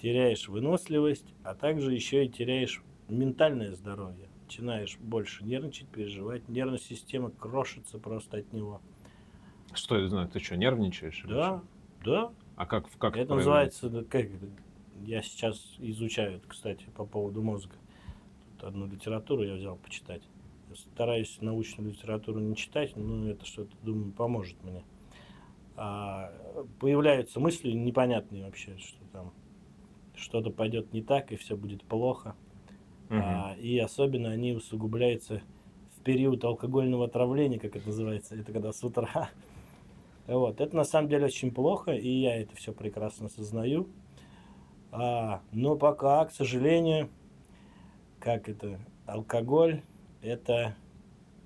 [0.00, 4.28] теряешь выносливость, а также еще и теряешь ментальное здоровье.
[4.44, 6.48] Начинаешь больше нервничать, переживать.
[6.48, 8.80] Нервная система крошится просто от него.
[9.74, 11.24] Что я знаю, ты что, нервничаешь?
[11.28, 11.62] Да,
[12.04, 12.32] да.
[12.56, 14.46] А как, как это называется, как это,
[15.04, 17.74] я сейчас изучаю, это, кстати, по поводу мозга.
[18.52, 20.22] Тут одну литературу я взял почитать.
[20.70, 24.82] Я стараюсь научную литературу не читать, но это что-то, думаю, поможет мне.
[25.80, 26.32] А,
[26.80, 29.32] появляются мысли непонятные вообще, что там
[30.16, 32.34] что-то пойдет не так, и все будет плохо.
[33.08, 33.22] Мгм.
[33.22, 35.40] А, и особенно они усугубляются
[35.96, 39.30] в период алкогольного отравления, как это называется, это когда с утра.
[40.26, 43.88] Вот, это на самом деле очень плохо, и я это все прекрасно осознаю.
[44.90, 47.08] А, но пока, к сожалению,
[48.18, 49.82] как это, алкоголь
[50.22, 50.74] это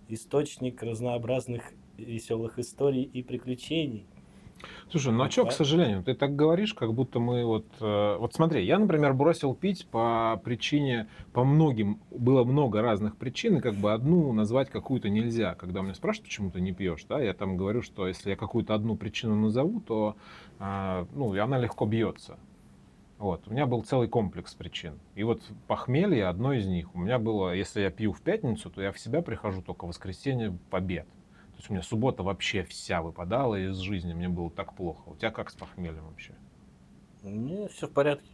[0.08, 4.06] источник разнообразных веселых историй и приключений.
[4.90, 7.66] Слушай, ну а что, к сожалению, ты так говоришь, как будто мы вот...
[7.80, 13.56] э, вот смотри, я, например, бросил пить по причине, по многим, было много разных причин,
[13.56, 15.54] и как бы одну назвать какую-то нельзя.
[15.54, 18.74] Когда меня спрашивают, почему ты не пьешь, да, я там говорю, что если я какую-то
[18.74, 20.16] одну причину назову, то,
[20.58, 22.38] а, ну, она легко бьется.
[23.22, 24.98] Вот, у меня был целый комплекс причин.
[25.14, 26.92] И вот похмелье одно из них.
[26.92, 29.88] У меня было, если я пью в пятницу, то я в себя прихожу только в
[29.90, 31.06] воскресенье в обед.
[31.62, 35.10] Есть у меня суббота вообще вся выпадала из жизни, мне было так плохо.
[35.10, 36.34] У тебя как с похмельем вообще?
[37.22, 38.28] Мне все в порядке.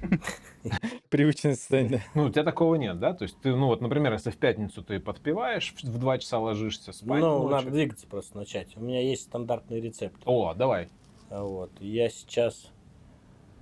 [1.10, 2.04] Привычное состояние.
[2.14, 3.14] Ну, у тебя такого нет, да?
[3.14, 6.92] То есть ты, ну вот, например, если в пятницу ты подпеваешь, в 2 часа ложишься
[6.92, 7.50] спать ну, ночью.
[7.50, 8.76] надо двигаться просто начать.
[8.76, 10.22] У меня есть стандартный рецепт.
[10.24, 10.88] О, давай.
[11.30, 11.72] Вот.
[11.80, 12.70] Я сейчас...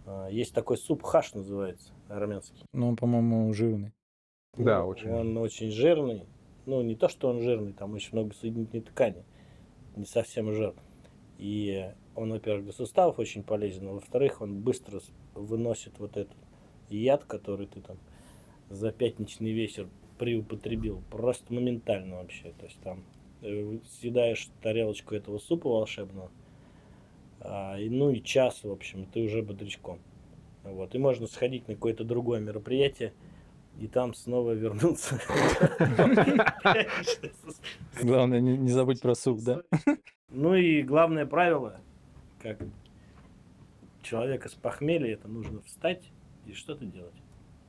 [0.05, 2.67] а, Есть такой суп хаш называется, армянский.
[2.75, 3.95] Ну, он, по-моему, жирный.
[4.59, 5.09] Да, очень.
[5.09, 6.27] Он очень жирный.
[6.69, 9.25] Ну, не то, что он жирный, там очень много соединительной ткани.
[9.97, 10.75] Не совсем жир.
[11.39, 15.01] И он, во-первых, для суставов очень полезен, а во-вторых, он быстро
[15.35, 16.37] выносит вот этот
[16.91, 17.97] яд, который ты там
[18.69, 21.03] за пятничный вечер приупотребил.
[21.11, 22.53] Просто моментально вообще.
[22.59, 23.03] То есть там
[23.41, 26.31] э, съедаешь тарелочку этого супа волшебного,
[27.41, 30.01] а, и, ну и час, в общем, ты уже бодрячком.
[30.65, 30.95] Вот.
[30.95, 33.15] И можно сходить на какое-то другое мероприятие,
[33.79, 35.21] и там снова вернуться.
[38.03, 39.63] Главное, не, забудь про суп, да?
[40.31, 41.81] Ну и главное правило,
[42.43, 42.59] как
[44.03, 46.11] человека с похмелья, это нужно встать
[46.47, 47.15] и что-то делать.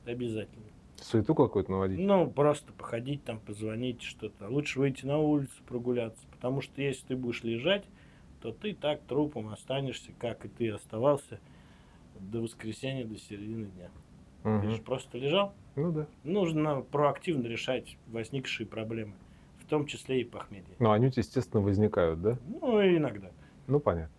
[0.04, 0.64] Обязательно.
[0.96, 1.98] Суету какую-то наводить.
[1.98, 4.48] Ну, просто походить там, позвонить, что-то.
[4.48, 6.22] Лучше выйти на улицу, прогуляться.
[6.32, 7.84] Потому что если ты будешь лежать,
[8.42, 11.40] то ты так трупом останешься, как и ты оставался
[12.18, 13.90] до воскресенья, до середины дня.
[14.42, 15.54] Ты же просто лежал.
[15.80, 16.06] Ну да.
[16.24, 19.14] Нужно проактивно решать возникшие проблемы,
[19.58, 20.76] в том числе и похмелье.
[20.78, 22.38] Но они, естественно, возникают, да?
[22.60, 23.30] Ну, иногда.
[23.66, 24.14] Ну, понятно.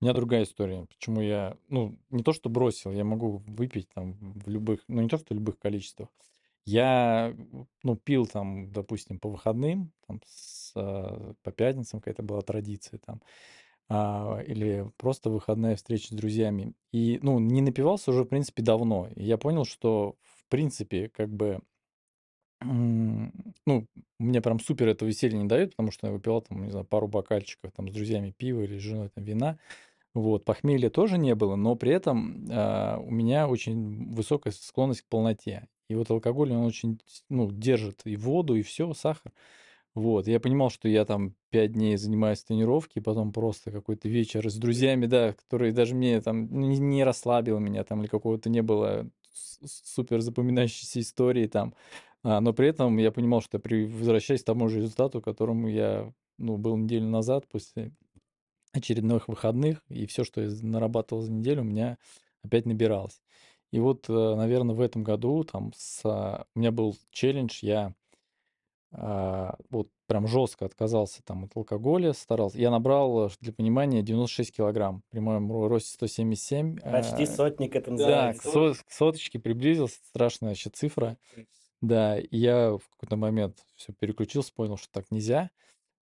[0.00, 0.86] У меня другая история.
[0.86, 5.08] Почему я, ну, не то что бросил, я могу выпить там в любых, ну, не
[5.08, 6.08] то что в любых количествах.
[6.66, 7.34] Я,
[7.82, 13.20] ну, пил там, допустим, по выходным, там, с, а, по пятницам какая-то была традиция там,
[13.88, 16.72] а, или просто выходная встреча с друзьями.
[16.90, 19.08] И, ну, не напивался уже, в принципе, давно.
[19.14, 21.60] И я понял, что, в принципе, как бы,
[22.60, 23.86] ну,
[24.20, 27.08] мне прям супер это веселье не дает, потому что я выпивал там, не знаю, пару
[27.08, 29.58] бокальчиков там с друзьями пива или с женой там вина.
[30.14, 35.08] Вот, похмелья тоже не было, но при этом а, у меня очень высокая склонность к
[35.08, 35.66] полноте.
[35.88, 39.32] И вот алкоголь, он очень, ну, держит и воду, и все, сахар.
[39.96, 44.08] Вот, я понимал, что я там пять дней занимаюсь в тренировке, и потом просто какой-то
[44.08, 48.48] вечер с друзьями, да, которые даже мне там не, не расслабил меня там, или какого-то
[48.50, 51.74] не было супер запоминающейся истории там.
[52.22, 56.12] А, но при этом я понимал, что я возвращаюсь к тому же результату, которому я,
[56.38, 57.92] ну, был неделю назад после
[58.72, 61.98] очередных выходных, и все, что я нарабатывал за неделю, у меня
[62.42, 63.22] опять набиралось.
[63.72, 67.94] И вот, наверное, в этом году там с, а, у меня был челлендж, я
[69.70, 72.58] вот прям жестко отказался там от алкоголя, старался.
[72.58, 76.76] Я набрал, э, для понимания, 96 килограмм при моем ро- росте 177.
[76.78, 77.96] Почти а, сотник это Да,
[78.32, 78.40] называется.
[78.42, 81.18] к, со- к соточке приблизился, страшная вообще цифра.
[81.80, 85.50] Да, и я в какой-то момент все переключился, понял, что так нельзя.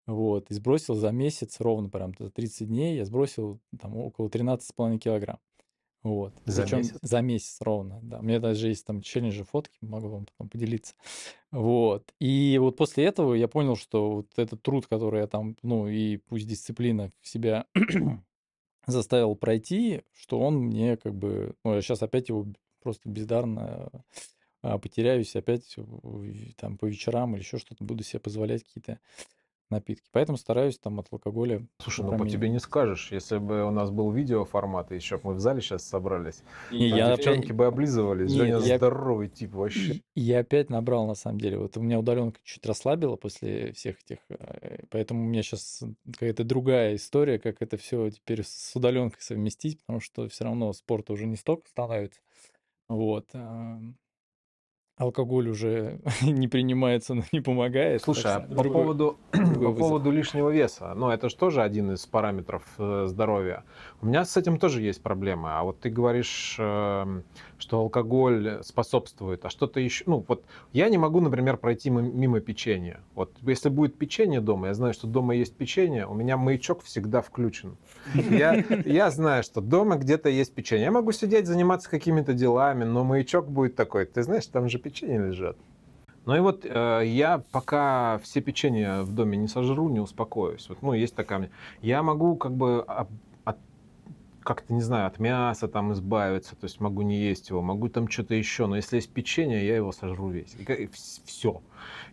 [0.06, 4.98] Вот, и сбросил за месяц, ровно прям за 30 дней, я сбросил там около 13,5
[4.98, 5.38] килограмм.
[6.02, 6.34] Вот.
[6.46, 6.98] За Причем месяц?
[7.00, 8.18] за месяц ровно, да.
[8.18, 10.94] У меня даже есть там челленджи, фотки, могу вам потом поделиться.
[11.52, 12.12] Вот.
[12.18, 16.16] И вот после этого я понял, что вот этот труд, который я там, ну и
[16.16, 17.66] пусть дисциплина в себя
[18.86, 22.46] заставил пройти, что он мне как бы, ну, я сейчас опять его
[22.82, 23.90] просто бездарно
[24.62, 25.76] а, потеряюсь, опять
[26.56, 28.98] там по вечерам или еще что-то буду себе позволять какие-то
[29.72, 30.08] напитки.
[30.12, 33.90] Поэтому стараюсь там от алкоголя Слушай, ну по тебе не скажешь, если бы у нас
[33.90, 37.66] был видеоформат, и еще б мы в зале сейчас собрались, И я девчонки опять- бы
[37.66, 38.30] облизывались.
[38.30, 39.94] Нет, Женя я- здоровый тип вообще.
[40.14, 41.58] И я опять набрал, на самом деле.
[41.58, 45.82] Вот у меня удаленка чуть расслабила после всех этих, э, поэтому у меня сейчас
[46.12, 51.12] какая-то другая история, как это все теперь с удаленкой совместить, потому что все равно спорта
[51.12, 52.20] уже не столько становится.
[52.88, 53.26] Вот.
[54.98, 58.02] Алкоголь уже не принимается, но не помогает.
[58.02, 61.92] Слушай, а по другой- поводу, другой по поводу лишнего веса, ну это же тоже один
[61.92, 63.64] из параметров э, здоровья.
[64.02, 65.48] У меня с этим тоже есть проблемы.
[65.50, 67.24] А вот ты говоришь, эм,
[67.58, 70.04] что алкоголь способствует, а что-то еще...
[70.06, 73.00] Ну вот я не могу, например, пройти мимо печенья.
[73.14, 77.22] Вот если будет печенье дома, я знаю, что дома есть печенье, у меня маячок всегда
[77.22, 77.76] включен.
[78.14, 80.84] Я, я знаю, что дома где-то есть печенье.
[80.84, 84.04] Я могу сидеть, заниматься какими-то делами, но маячок будет такой.
[84.04, 85.56] Ты знаешь, там же печенье лежат.
[86.24, 90.68] Ну и вот э, я пока все печенья в доме не сожру, не успокоюсь.
[90.68, 91.50] Вот, ну, есть такая...
[91.80, 92.84] Я могу как бы
[94.42, 98.08] как-то, не знаю, от мяса там избавиться, то есть могу не есть его, могу там
[98.08, 100.54] что-то еще, но если есть печенье, я его сожру весь.
[100.54, 100.90] И,
[101.24, 101.62] все.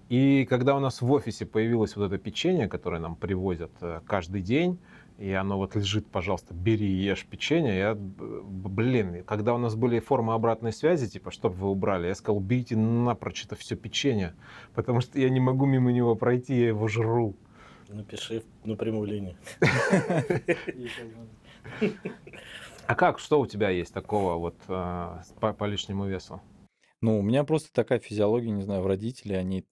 [0.10, 4.42] И когда у нас в офисе появилось вот это печенье, которое нам привозят э, каждый
[4.42, 4.80] день,
[5.20, 7.78] и оно вот лежит, пожалуйста, бери и ешь печенье.
[7.78, 12.40] Я, блин, когда у нас были формы обратной связи, типа, чтобы вы убрали, я сказал,
[12.40, 14.34] берите напрочь это все печенье,
[14.74, 17.36] потому что я не могу мимо него пройти, я его жру.
[17.90, 19.36] Напиши на прямую линию.
[22.88, 26.42] А как, что у тебя есть такого вот э, по, по лишнему весу?
[27.02, 29.66] Ну, у меня просто такая физиология, не знаю, в родителей, они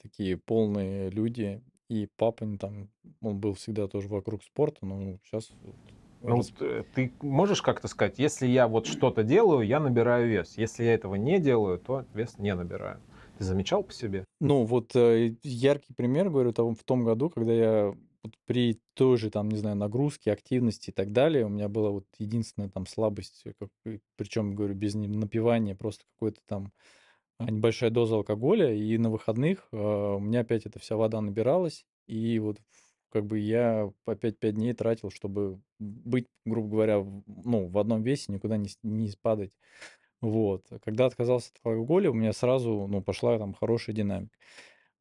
[0.00, 1.62] такие полные люди,
[1.92, 2.88] и папа ну, там,
[3.20, 5.50] он был всегда тоже вокруг спорта, но сейчас
[6.22, 10.54] Ну, вот, э, ты можешь как-то сказать, если я вот что-то делаю, я набираю вес.
[10.56, 13.00] Если я этого не делаю, то вес не набираю.
[13.38, 14.24] Ты замечал по себе?
[14.40, 19.16] Ну, вот э, яркий пример, говорю, того, в том году, когда я вот при той
[19.18, 22.86] же, там, не знаю, нагрузке, активности и так далее, у меня была вот единственная там
[22.86, 23.44] слабость,
[24.16, 26.72] причем, говорю, без не- напивания, просто какой-то там
[27.40, 32.38] небольшая доза алкоголя, и на выходных э, у меня опять эта вся вода набиралась, и
[32.38, 32.58] вот
[33.10, 38.02] как бы я опять пять дней тратил, чтобы быть, грубо говоря, в- ну, в одном
[38.02, 39.52] весе, никуда не, не спадать.
[40.20, 40.66] Вот.
[40.84, 44.36] Когда отказался от алкоголя, у меня сразу, ну, пошла там хорошая динамика.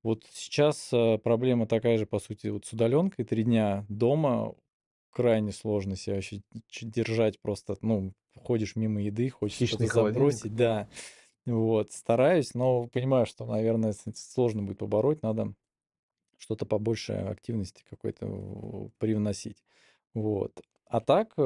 [0.04, 0.90] Вот сейчас
[1.24, 3.26] проблема такая же, по сути, вот с удаленкой.
[3.26, 4.56] Три дня дома
[5.12, 6.42] крайне сложно себя вообще
[6.82, 10.90] держать просто, ну, ходишь мимо еды, хочешь что-то забросить, да.
[11.46, 15.54] Вот, стараюсь, но понимаю, что, наверное, сложно будет побороть, надо
[16.38, 19.64] что-то побольше активности какой-то привносить.
[20.16, 20.62] Вот.
[20.88, 21.42] А так, э,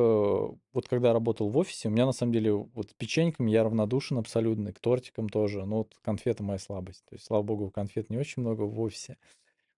[0.74, 4.18] вот когда работал в офисе, у меня на самом деле вот с печеньками я равнодушен
[4.20, 5.66] абсолютно, к тортикам тоже.
[5.66, 7.06] Но вот конфеты моя слабость.
[7.06, 9.18] То есть, слава богу, конфет не очень много в офисе.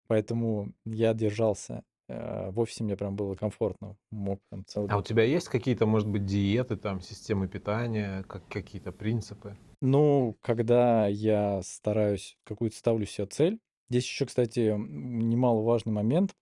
[0.08, 1.84] Поэтому я держался.
[2.10, 3.98] Э, в офисе мне прям было комфортно.
[4.12, 8.48] Мог там целый А у тебя есть какие-то, может быть, диеты, там, системы питания, как,
[8.48, 9.58] какие-то принципы?
[9.82, 13.60] Ну, когда я стараюсь, какую-то ставлю себе цель.
[13.90, 16.36] Здесь еще, кстати, немаловажный момент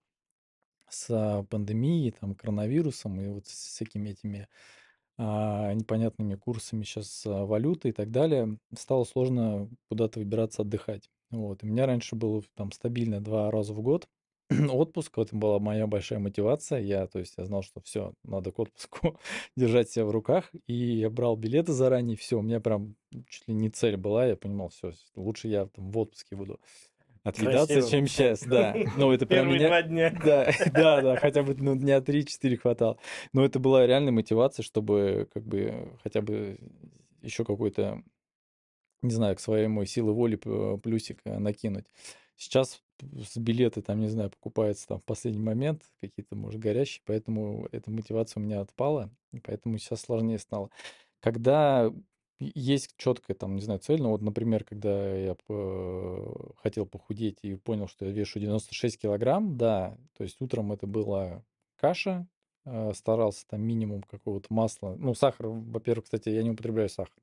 [0.88, 4.48] с а, пандемией, там, коронавирусом и вот с всякими этими
[5.18, 11.10] а, непонятными курсами сейчас а, валюты и так далее, стало сложно куда-то выбираться отдыхать.
[11.30, 11.62] Вот.
[11.62, 14.06] И у меня раньше было там стабильно два раза в год
[14.70, 16.80] отпуск, вот это была моя большая мотивация.
[16.80, 19.18] Я, то есть, я знал, что все, надо к отпуску
[19.56, 20.50] держать себя в руках.
[20.66, 22.96] И я брал билеты заранее, все, у меня прям
[23.28, 26.60] чуть ли не цель была, я понимал, все, лучше я там в отпуске буду
[27.24, 27.90] отвидаться, Красиво.
[27.90, 28.76] чем сейчас, да.
[28.96, 29.66] Ну, это прям меня...
[29.66, 30.10] два дня.
[30.24, 32.98] Да, да, да, хотя бы ну, дня три-четыре хватало.
[33.32, 36.58] Но это была реальная мотивация, чтобы как бы хотя бы
[37.22, 38.02] еще какой-то,
[39.02, 41.86] не знаю, к своей мой силы воли плюсик э, накинуть.
[42.36, 42.82] Сейчас
[43.36, 48.40] билеты там, не знаю, покупаются там в последний момент, какие-то, может, горящие, поэтому эта мотивация
[48.40, 50.70] у меня отпала, и поэтому сейчас сложнее стало.
[51.20, 51.92] Когда
[52.38, 54.02] есть четкая там, не знаю, цель.
[54.02, 55.36] Но вот, например, когда я
[56.56, 61.42] хотел похудеть и понял, что я вешу 96 килограмм, да, то есть утром это была
[61.76, 62.26] каша,
[62.64, 64.96] э, старался там минимум какого-то масла.
[64.98, 67.14] Ну, сахар, во-первых, кстати, я не употребляю сахар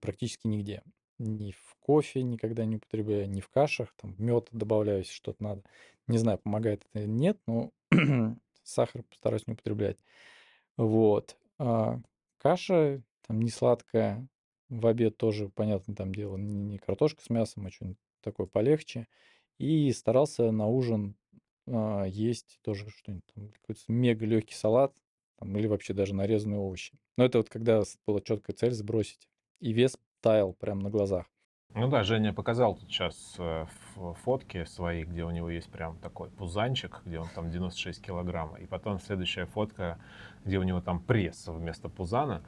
[0.00, 0.82] практически нигде.
[1.22, 5.62] Ни в кофе никогда не употребляю, ни в кашах, там мед добавляю, если что-то надо.
[6.08, 7.70] Не знаю, помогает это или нет, но
[8.62, 9.98] сахар постараюсь не употреблять.
[10.76, 11.36] Вот.
[11.58, 12.00] А
[12.38, 14.26] каша там не сладкое.
[14.68, 19.06] В обед тоже, понятно, там делал не картошка с мясом, а что-нибудь такое полегче.
[19.58, 21.14] И старался на ужин
[21.68, 24.94] а, есть тоже что-нибудь, там, какой-то мега легкий салат,
[25.38, 26.98] там, или вообще даже нарезанные овощи.
[27.16, 29.28] Но это вот когда была четкая цель сбросить.
[29.60, 31.26] И вес таял прямо на глазах.
[31.74, 33.64] Ну да, Женя показал тут сейчас э,
[34.24, 38.56] фотки свои, где у него есть прям такой пузанчик, где он там 96 килограмм.
[38.56, 39.98] И потом следующая фотка,
[40.44, 42.42] где у него там пресс вместо пузана.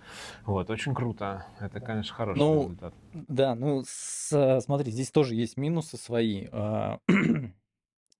[0.44, 1.46] Вот, очень круто.
[1.58, 2.94] Это, конечно, хороший ну, результат.
[3.14, 6.48] Да, ну с, смотри, здесь тоже есть минусы свои.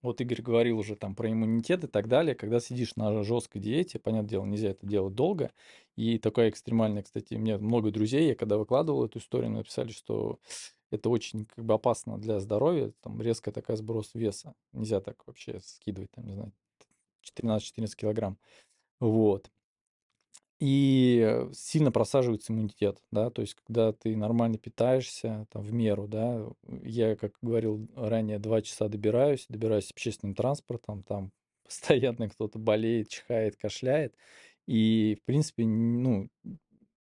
[0.05, 2.35] Вот Игорь говорил уже там про иммунитет и так далее.
[2.35, 5.51] Когда сидишь на жесткой диете, понятное дело, нельзя это делать долго.
[5.97, 10.39] И такая экстремальная, кстати, мне много друзей, я когда выкладывал эту историю, написали, что
[10.91, 14.55] это очень как бы опасно для здоровья, там резкая такая сброс веса.
[14.75, 16.53] Нельзя так вообще скидывать, там, не знаю,
[17.35, 18.37] 13-14 килограмм.
[19.01, 19.51] Вот.
[20.61, 26.47] И сильно просаживается иммунитет, да, то есть когда ты нормально питаешься, там, в меру, да,
[26.83, 31.33] я, как говорил ранее, два часа добираюсь, добираюсь общественным транспортом, там
[31.65, 34.15] постоянно кто-то болеет, чихает, кашляет,
[34.67, 36.29] и, в принципе, ну,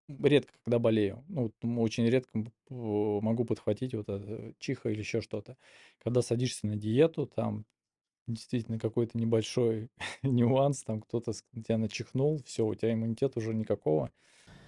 [0.07, 1.23] редко, когда болею.
[1.27, 5.57] Ну, очень редко могу подхватить вот это чиха или еще что-то.
[6.03, 7.65] Когда садишься на диету, там
[8.33, 9.89] действительно какой-то небольшой
[10.23, 14.11] нюанс, там кто-то тебя начихнул, все, у тебя иммунитет уже никакого.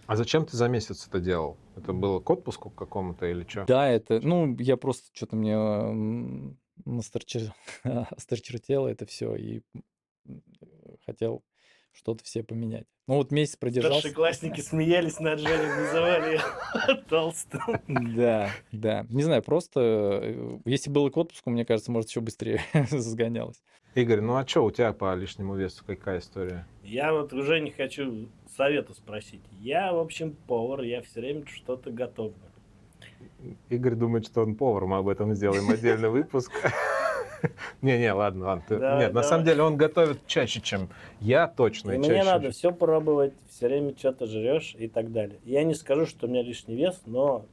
[0.08, 1.58] А зачем ты за месяц это делал?
[1.76, 3.66] Это было к отпуску какому-то или что?
[3.66, 5.56] Да, это, ну, я просто что-то мне
[6.86, 7.54] настарчер...
[7.84, 9.62] осточертело это все и
[11.06, 11.44] хотел
[11.94, 12.86] что-то все поменять.
[13.08, 14.00] Ну вот месяц продержался.
[14.00, 16.40] Старшеклассники смеялись над Женей, называли
[17.10, 17.62] толстым.
[17.88, 19.06] Да, да.
[19.10, 19.80] Не знаю, просто
[20.24, 23.62] э, если было к отпуску, мне кажется, может, еще быстрее сгонялось.
[23.96, 25.84] Игорь, ну а что у тебя по лишнему весу?
[25.86, 26.66] Какая история?
[26.84, 29.42] Я вот уже не хочу совета спросить.
[29.60, 32.36] Я, в общем, повар, я все время что-то готовлю.
[33.70, 36.52] Игорь думает, что он повар, мы об этом сделаем отдельный выпуск.
[37.82, 38.80] Не-не, ладно, ладно.
[38.80, 41.92] Да, Нет, на самом деле он готовит чаще, чем я точно.
[41.92, 45.40] И мне надо все пробовать, все время что-то жрешь и так далее.
[45.46, 47.46] Я не скажу, что у меня лишний вес, но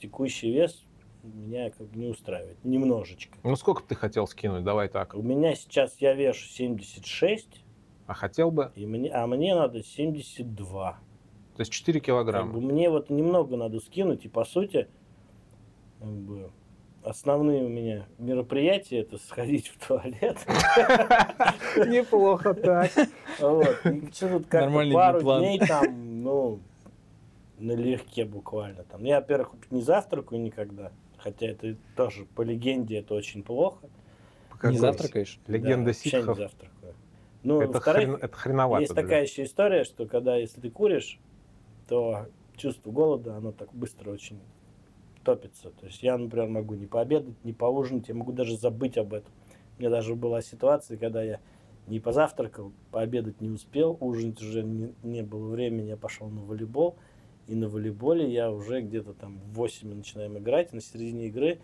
[0.00, 0.82] текущий вес
[1.22, 2.56] меня как бы не устраивает.
[2.64, 3.36] Немножечко.
[3.42, 4.64] Ну, сколько бы ты хотел скинуть?
[4.64, 5.14] Давай так.
[5.14, 7.48] У меня сейчас я вешу 76.
[8.06, 8.70] А хотел бы?
[8.76, 10.98] И мне, а мне надо 72.
[11.56, 12.52] То есть 4 килограмма.
[12.52, 14.88] Как бы мне вот немного надо скинуть, и по сути,
[15.98, 16.50] как бы,
[17.06, 20.38] основные у меня мероприятия это сходить в туалет.
[21.76, 22.90] Неплохо так.
[23.38, 23.76] Вот.
[24.12, 26.60] Что тут как пару дней там, ну,
[27.58, 28.84] налегке буквально.
[28.84, 29.04] Там.
[29.04, 33.88] Я, во-первых, не завтракаю никогда, хотя это тоже по легенде это очень плохо.
[34.62, 35.38] Не завтракаешь?
[35.46, 36.38] Легенда Да, вообще не ситхов.
[36.38, 36.94] завтракаю.
[37.42, 38.82] Ну, это, во-вторых, хрен- это хреновато.
[38.82, 41.20] есть такая еще история, что когда если ты куришь,
[41.88, 42.26] то
[42.56, 44.40] чувство голода, оно так быстро очень
[45.26, 45.70] топится.
[45.70, 49.32] То есть я, например, могу не пообедать, не поужинать, я могу даже забыть об этом.
[49.76, 51.40] У меня даже была ситуация, когда я
[51.88, 56.94] не позавтракал, пообедать не успел, ужинать уже не, не было времени, я пошел на волейбол.
[57.48, 61.58] И на волейболе я уже где-то там в 8 мы начинаем играть, на середине игры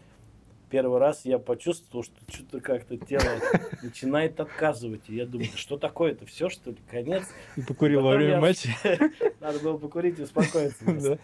[0.73, 3.23] первый раз я почувствовал, что что-то как-то тело
[3.83, 5.03] начинает отказывать.
[5.09, 7.25] И я думаю, «Да что такое это все, что ли, конец?
[7.57, 8.71] И покурил во время я- матча.
[9.41, 10.83] Надо было покурить и успокоиться.
[10.87, 11.19] Да.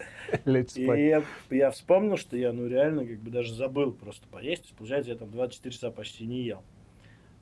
[0.77, 4.63] И я, я вспомнил, что я, ну, реально, как бы даже забыл просто поесть.
[4.63, 6.63] То есть, Получается, я там 24 часа почти не ел.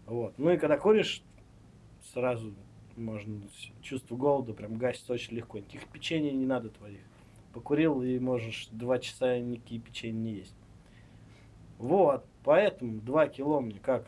[0.07, 0.35] Вот.
[0.39, 1.23] Ну и когда куришь,
[2.15, 2.55] сразу
[2.95, 3.43] можно
[3.83, 5.59] чувство голода прям гасится очень легко.
[5.59, 7.01] Никаких печений не надо твоих.
[7.53, 10.55] Покурил и можешь два часа никакие печенья не есть.
[11.79, 12.25] Вот.
[12.45, 14.07] Поэтому 2 кило мне как?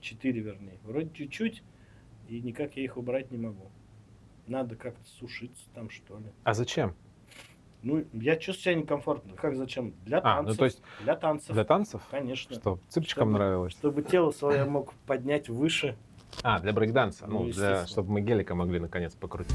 [0.00, 0.78] 4 вернее.
[0.84, 1.62] Вроде чуть-чуть,
[2.28, 3.70] и никак я их убрать не могу.
[4.46, 6.26] Надо как-то сушиться там, что ли.
[6.44, 6.94] А зачем?
[7.82, 9.34] Ну, я чувствую себя некомфортно.
[9.34, 9.94] Как зачем?
[10.04, 10.58] Для А, ну, танцев.
[10.58, 11.52] то есть Для танцев.
[11.54, 12.02] Для танцев?
[12.10, 12.56] Конечно.
[12.56, 13.72] Что, цыпочкам Чтобы- нравилось?
[13.72, 15.96] Чтобы тело свое мог поднять выше.
[16.42, 17.26] А, для брейкданса.
[17.26, 19.54] Ну, Ну, для, чтобы мы гелика могли наконец покрутить.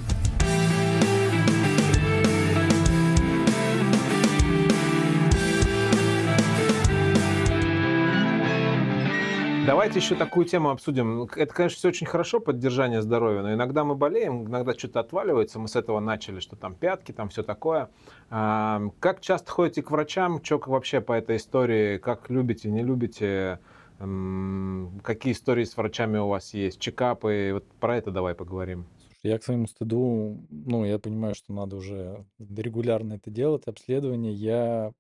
[9.66, 11.24] Давайте еще такую тему обсудим.
[11.24, 15.58] Это, конечно, все очень хорошо, поддержание здоровья, но иногда мы болеем, иногда что-то отваливается.
[15.58, 17.90] Мы с этого начали, что там пятки, там все такое.
[18.30, 20.44] А, Как часто ходите к врачам?
[20.44, 21.98] Что вообще по этой истории?
[21.98, 23.60] Как любите, не любите?
[24.00, 26.80] Какие истории с врачами у вас есть?
[26.80, 27.52] Чекапы?
[27.54, 28.86] Вот про это давай поговорим.
[29.22, 34.34] Я к своему стыду, ну, я понимаю, что надо уже регулярно это делать, обследование.
[34.34, 34.92] Я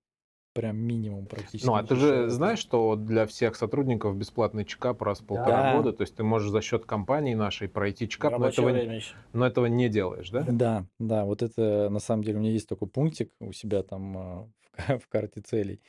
[0.54, 1.68] прям минимум практически.
[1.68, 5.64] Ну, а ты же знаешь, что для всех сотрудников бесплатный чекап раз в полтора Да.
[5.64, 8.84] года, то есть ты можешь за счет компании нашей пройти чекап, но этого,
[9.34, 10.52] но этого не делаешь, да?
[10.58, 14.18] Да, да, вот это на самом деле у меня есть такой пунктик у себя там
[14.18, 15.82] а, в, в карте целей.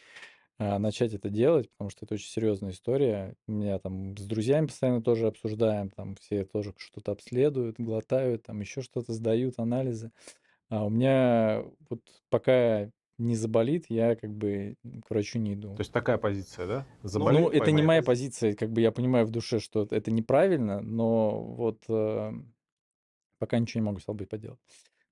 [0.58, 3.36] а, Начать это делать, потому что это очень серьезная история.
[3.48, 8.60] У меня там с друзьями постоянно тоже обсуждаем, там все тоже что-то обследуют, глотают, там
[8.60, 10.12] еще что-то сдают, анализы.
[10.70, 15.74] А у меня вот пока не заболит, я как бы к врачу не иду.
[15.74, 16.86] То есть такая позиция, да?
[17.02, 20.80] Ну, Заболеть, это не моя позиция, как бы я понимаю в душе, что это неправильно,
[20.80, 22.32] но вот э,
[23.38, 24.58] пока ничего не могу с собой поделать.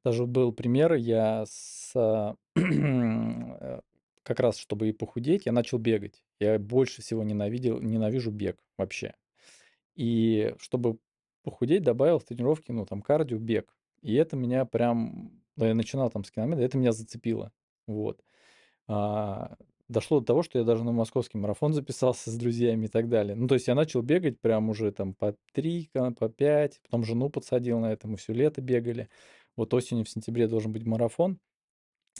[0.04, 3.80] Даже был пример, я с, а, э,
[4.22, 6.22] как раз, чтобы и похудеть, я начал бегать.
[6.40, 9.14] Я больше всего ненавидел, ненавижу бег вообще.
[9.94, 10.98] И чтобы
[11.44, 13.76] похудеть, добавил в тренировки, ну, там, кардио, бег.
[14.00, 17.52] И это меня прям, да, я начинал там с километра, это меня зацепило.
[17.86, 18.20] Вот.
[18.88, 19.56] А,
[19.88, 23.34] дошло до того, что я даже на московский марафон записался с друзьями и так далее.
[23.36, 27.28] Ну, то есть я начал бегать прям уже там по 3, по 5, потом жену
[27.30, 29.08] подсадил на это, мы все лето бегали.
[29.56, 31.38] Вот осенью в сентябре должен быть марафон.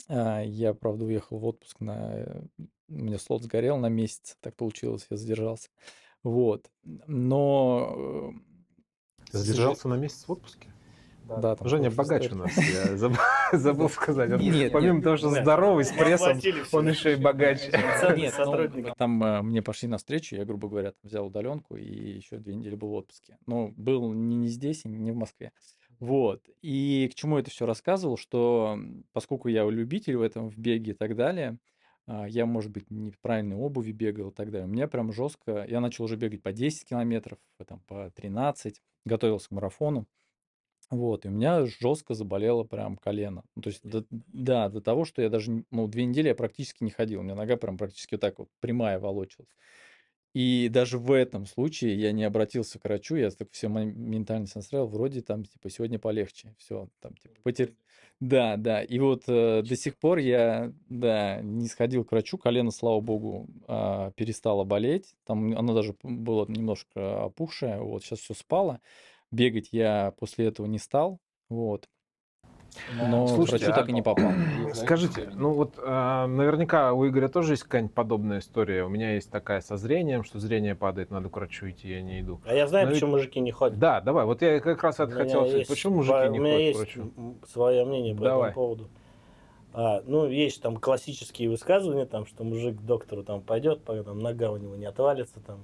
[0.07, 2.43] А, Я, правда, уехал в отпуск на...
[2.89, 5.69] У меня слот сгорел на месяц, так получилось, я задержался.
[6.23, 6.69] Вот.
[7.07, 8.31] Но...
[8.35, 10.67] э, Задержался на месяц в отпуске?
[11.27, 13.17] сожа- Да, там Женя хорошая богач у нас, я забыл,
[13.57, 14.31] забыл сказать.
[14.31, 15.03] Он Нет, Помимо нет.
[15.03, 15.41] того, что Да.
[15.41, 16.39] здоровый, с прессом,
[16.71, 17.59] он еще и богач.
[17.61, 18.95] Ценный Нет, ну, сотрудник.
[18.95, 22.75] там э, мне пошли навстречу, я, грубо говоря, там взял удаленку и еще две недели
[22.75, 23.37] был в отпуске.
[23.45, 25.51] Ну, был не, не здесь, и не в Москве.
[25.99, 26.41] Вот.
[26.61, 28.77] И к чему это все рассказывал, что
[29.13, 31.57] поскольку я любитель в этом, в беге и так далее,
[32.05, 34.67] а, я, может быть, не в правильной обуви бегал и так далее.
[34.67, 35.65] У меня прям жестко...
[35.69, 40.05] Я начал уже бегать по 10 километров, там, по 13, готовился к марафону.
[40.93, 43.43] Вот, и у меня жестко заболело прям колено.
[43.55, 46.83] Ну, то есть, до- да, до того, что я даже, ну, две недели я практически
[46.83, 47.21] не ходил.
[47.21, 49.49] У меня нога прям практически вот так вот прямая волочилась.
[50.33, 54.87] И даже в этом случае я не обратился к врачу, я так все ментально настроил,
[54.87, 57.71] вроде там, типа, сегодня полегче, все, там, типа, потер...
[58.19, 62.71] Да, да, и вот э, до сих пор я, да, не сходил к врачу, колено,
[62.71, 68.79] слава богу, а, перестало болеть, там оно даже было немножко опухшее, вот, сейчас все спало,
[69.33, 71.19] бегать я после этого не стал,
[71.49, 71.89] вот,
[73.01, 74.33] но к Слушайте, врачу а- так и не попал.
[74.73, 78.83] Скажите, ну вот а, наверняка у Игоря тоже есть какая-нибудь подобная история.
[78.83, 82.21] У меня есть такая со зрением, что зрение падает, надо к врачу идти, я не
[82.21, 82.41] иду.
[82.45, 83.79] А я знаю, и- почему мужики не ходят.
[83.79, 85.59] Да, давай, вот я как раз это хотел сказать.
[85.59, 87.11] есть Почему мужики ба- не У меня ходят к есть врачу?
[87.17, 88.51] м, свое мнение по Давай.
[88.51, 88.89] этому поводу.
[89.75, 94.19] А, ну, есть там классические высказывания, там, что мужик к доктору там пойдет, пока там
[94.19, 95.61] нога у него не отвалится, там,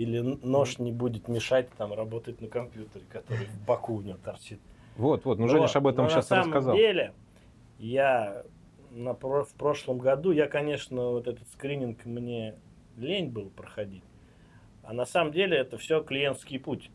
[0.00, 4.58] или нож не будет мешать там работать на компьютере, который в боку у него торчит.
[4.96, 6.74] Вот, вот, ну Женя ж об этом Но сейчас на самом рассказал.
[6.74, 7.12] деле,
[7.78, 8.44] Я
[8.92, 12.54] на, в прошлом году, я, конечно, вот этот скрининг мне
[12.96, 14.02] лень был проходить.
[14.84, 16.90] А на самом деле это все клиентский путь.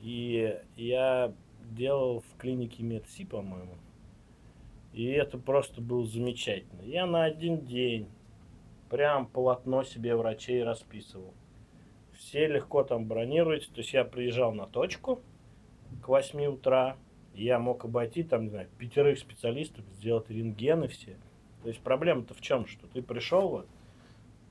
[0.00, 1.32] И я
[1.72, 3.74] делал в клинике МедСи, по-моему.
[4.92, 6.82] И это просто было замечательно.
[6.82, 8.08] Я на один день
[8.90, 11.34] прям полотно себе врачей расписывал.
[12.18, 13.66] Все легко там бронируете.
[13.66, 15.22] То есть я приезжал на точку
[16.02, 16.96] к 8 утра.
[17.34, 21.16] Я мог обойти там, не знаю, пятерых специалистов, сделать рентгены все.
[21.62, 22.66] То есть проблема-то в чем?
[22.66, 23.68] Что ты пришел, вот,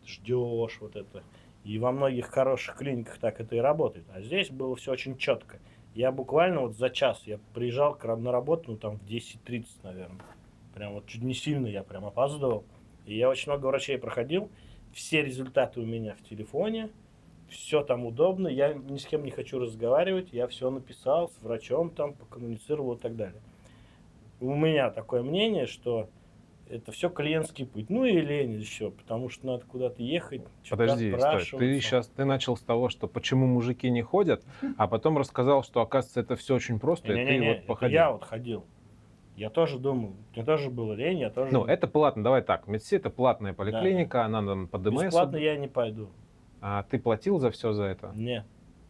[0.05, 1.23] ждешь вот это.
[1.63, 4.05] И во многих хороших клиниках так это и работает.
[4.13, 5.59] А здесь было все очень четко.
[5.95, 10.21] Я буквально вот за час, я приезжал на работу, ну там в 10.30, наверное.
[10.75, 12.65] Прям вот чуть не сильно я прям опаздывал.
[13.05, 14.51] И я очень много врачей проходил.
[14.93, 16.89] Все результаты у меня в телефоне.
[17.55, 18.47] Все там удобно.
[18.47, 20.29] Я ни с кем не хочу разговаривать.
[20.33, 23.41] Я все написал, с врачом там покоммуницировал и так далее.
[24.41, 26.09] У меня такое мнение, что
[26.69, 27.89] это все клиентский путь.
[27.89, 31.59] Ну и лень еще, потому что надо куда-то ехать, что-то Подожди, стой.
[31.59, 34.43] Ты сейчас ты начал с того, что почему мужики не ходят,
[34.77, 37.95] а потом рассказал, что оказывается это все очень просто, и ты вот походил.
[37.95, 38.65] я вот ходил.
[39.37, 41.51] Я тоже думал, мне тоже было лень, я тоже...
[41.51, 42.67] Ну, это платно, давай так.
[42.67, 45.03] Медси это платная поликлиника, она нам по ДМС.
[45.03, 46.09] Бесплатно я не пойду.
[46.61, 48.11] А ты платил за все за это?
[48.15, 48.45] Не.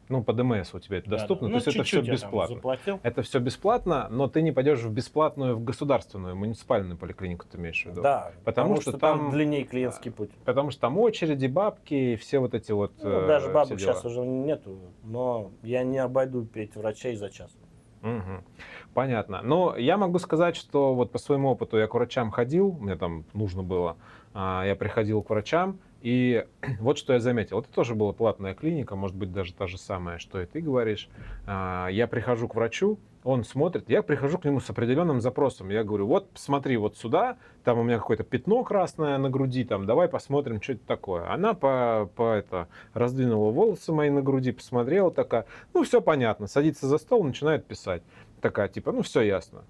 [0.08, 1.54] Ну, по ДМС у тебя это Да, доступно, да.
[1.54, 2.56] то есть это все бесплатно.
[2.58, 3.00] заплатил.
[3.02, 7.82] Это все бесплатно, но ты не пойдешь в бесплатную, в государственную, муниципальную поликлинику, ты имеешь
[7.82, 8.04] в виду?
[8.04, 10.30] Да, Потому потому, что что, там- там длиннее клиентский путь.
[10.46, 14.06] Потому что там очереди, бабки и все вот эти вот Ну, э, даже бабок сейчас
[14.06, 17.50] уже нету, но я не обойду пять врачей за час.
[18.02, 18.44] Мгм.
[18.94, 19.42] Понятно.
[19.42, 23.26] Но я могу сказать, что вот по своему опыту я к врачам ходил, мне там
[23.34, 23.98] нужно было,
[24.36, 26.46] а, я приходил к врачам, и
[26.80, 27.60] вот что я заметил.
[27.60, 31.10] Это тоже была платная клиника, может быть, даже та же самая, что и ты говоришь.
[31.48, 35.70] А, Я прихожу к врачу, он смотрит, я прихожу к нему с определенным запросом.
[35.70, 39.88] Я говорю, вот посмотри вот сюда, там у меня какое-то пятно красное на груди, там
[39.88, 41.28] давай посмотрим, что это такое.
[41.28, 46.88] Она по, по это раздвинула волосы мои на груди, посмотрела такая, ну все понятно, садится
[46.88, 48.04] за стол, начинает писать.
[48.42, 49.64] Такая типа, ну все ясно.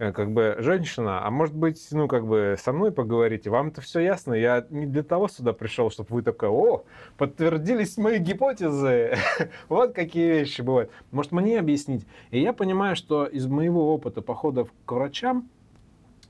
[0.00, 3.82] Э, Как бы женщина, а может быть, ну как бы со мной поговорите, вам это
[3.82, 6.84] все ясно, я не для того сюда пришел, чтобы вы такая, о,
[7.18, 9.18] подтвердились мои гипотезы,
[9.68, 10.90] вот какие вещи бывают.
[11.10, 12.06] Может мне объяснить?
[12.30, 15.50] И я понимаю, что из моего опыта походов к врачам,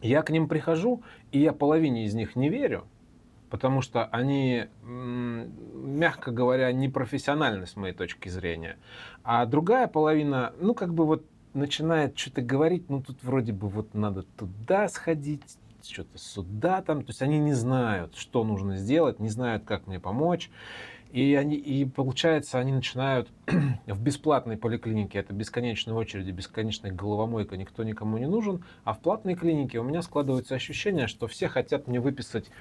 [0.02, 2.88] я к ним прихожу, и я половине из них не верю,
[3.50, 8.78] потому что они, мягко говоря, непрофессиональны с моей точки зрения.
[9.22, 11.24] А другая половина, ну, как бы вот
[11.54, 15.42] начинает что-то говорить, ну, тут вроде бы вот надо туда сходить,
[15.82, 17.02] что-то сюда там.
[17.02, 20.50] То есть они не знают, что нужно сделать, не знают, как мне помочь.
[21.12, 23.28] И, они, и получается, они начинают
[23.86, 29.34] в бесплатной поликлинике, это бесконечные очереди, бесконечная головомойка, никто никому не нужен, а в платной
[29.34, 32.52] клинике у меня складывается ощущение, что все хотят мне выписать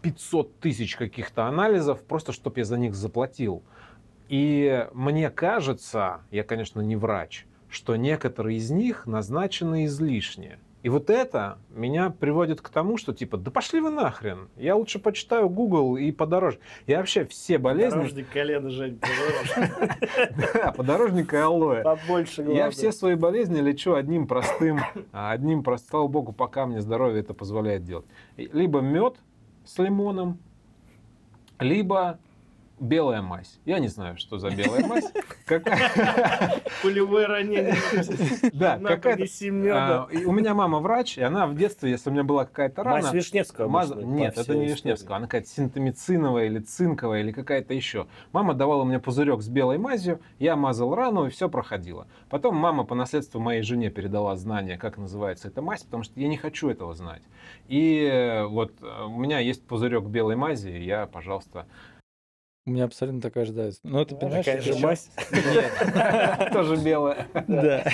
[0.00, 3.62] 500 тысяч каких-то анализов, просто чтобы я за них заплатил.
[4.30, 10.58] И мне кажется, я, конечно, не врач, что некоторые из них назначены излишне.
[10.82, 14.98] И вот это меня приводит к тому, что типа, да пошли вы нахрен, я лучше
[14.98, 16.62] почитаю Google и подорожник.
[16.86, 17.96] Я вообще все болезни...
[17.96, 18.98] Дорожник колено, Жень.
[20.54, 21.82] Да, подорожник и алоэ.
[21.82, 24.80] Побольше Я все свои болезни лечу одним простым,
[25.12, 28.06] а, одним простым, слава богу, пока мне здоровье это позволяет делать.
[28.38, 29.16] Либо мед
[29.66, 30.38] с лимоном,
[31.58, 32.18] либо
[32.80, 33.60] белая мазь.
[33.64, 35.12] Я не знаю, что за белая мазь.
[36.82, 37.76] Пулевое ранение.
[38.52, 39.24] Да, какая-то...
[39.70, 43.02] а, У меня мама врач, и она в детстве, если у меня была какая-то рана...
[43.02, 43.68] Мазь Вишневского.
[44.02, 44.66] Нет, это не.
[44.66, 48.06] Вишневского, она какая-то синтомициновая или цинковая или какая-то еще.
[48.32, 52.06] Мама давала мне пузырек с белой мазью, я мазал рану и все проходило.
[52.28, 56.28] Потом мама по наследству моей жене передала знания, как называется эта мазь, потому что я
[56.28, 57.22] не хочу этого знать.
[57.68, 61.66] И э, вот э, у меня есть пузырек белой мази, и я, пожалуйста,
[62.66, 63.70] У меня абсолютно такая же, да.
[63.82, 65.10] Ну, это, понимаешь, Такая же мазь.
[66.52, 67.28] Тоже белая.
[67.48, 67.84] Да.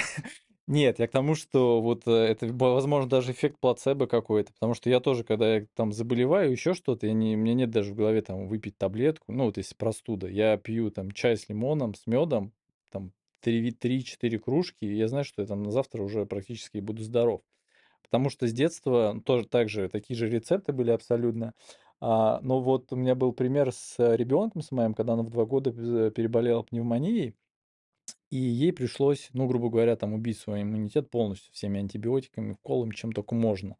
[0.68, 4.90] Нет, я к тому, что вот э, это, возможно, даже эффект плацебо какой-то, потому что
[4.90, 7.94] я тоже, когда я там заболеваю, еще что-то, я не, у меня нет даже в
[7.94, 12.08] голове там выпить таблетку, ну вот если простуда, я пью там чай с лимоном, с
[12.08, 12.52] медом,
[12.90, 13.12] там
[13.44, 17.42] 3-4 кружки, и я знаю, что я там на завтра уже практически буду здоров.
[18.02, 21.54] Потому что с детства тоже так же, такие же рецепты были абсолютно.
[22.00, 25.44] А, но вот у меня был пример с ребенком с моим, когда она в два
[25.46, 27.34] года э, переболела пневмонией,
[28.30, 33.12] и ей пришлось, ну, грубо говоря, там убить свой иммунитет полностью всеми антибиотиками, уколами, чем
[33.12, 33.76] только можно.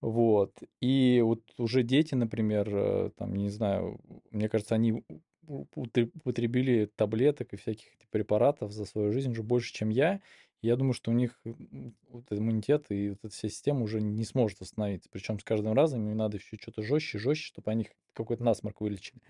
[0.00, 0.52] Вот.
[0.80, 4.00] И вот уже дети, например, э, там, не знаю,
[4.30, 5.04] мне кажется, они
[5.46, 10.20] употребили таблеток и всяких препаратов за свою жизнь уже больше, чем я.
[10.62, 14.24] Я думаю, что у них вот этот иммунитет и вот эта вся система уже не
[14.24, 15.10] сможет восстановиться.
[15.10, 19.20] Причем с каждым разом им надо еще что-то жестче, жестче, чтобы они какой-то насморк вылечили.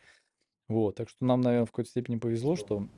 [0.68, 2.88] Вот, так что нам, наверное, в какой-то степени повезло, что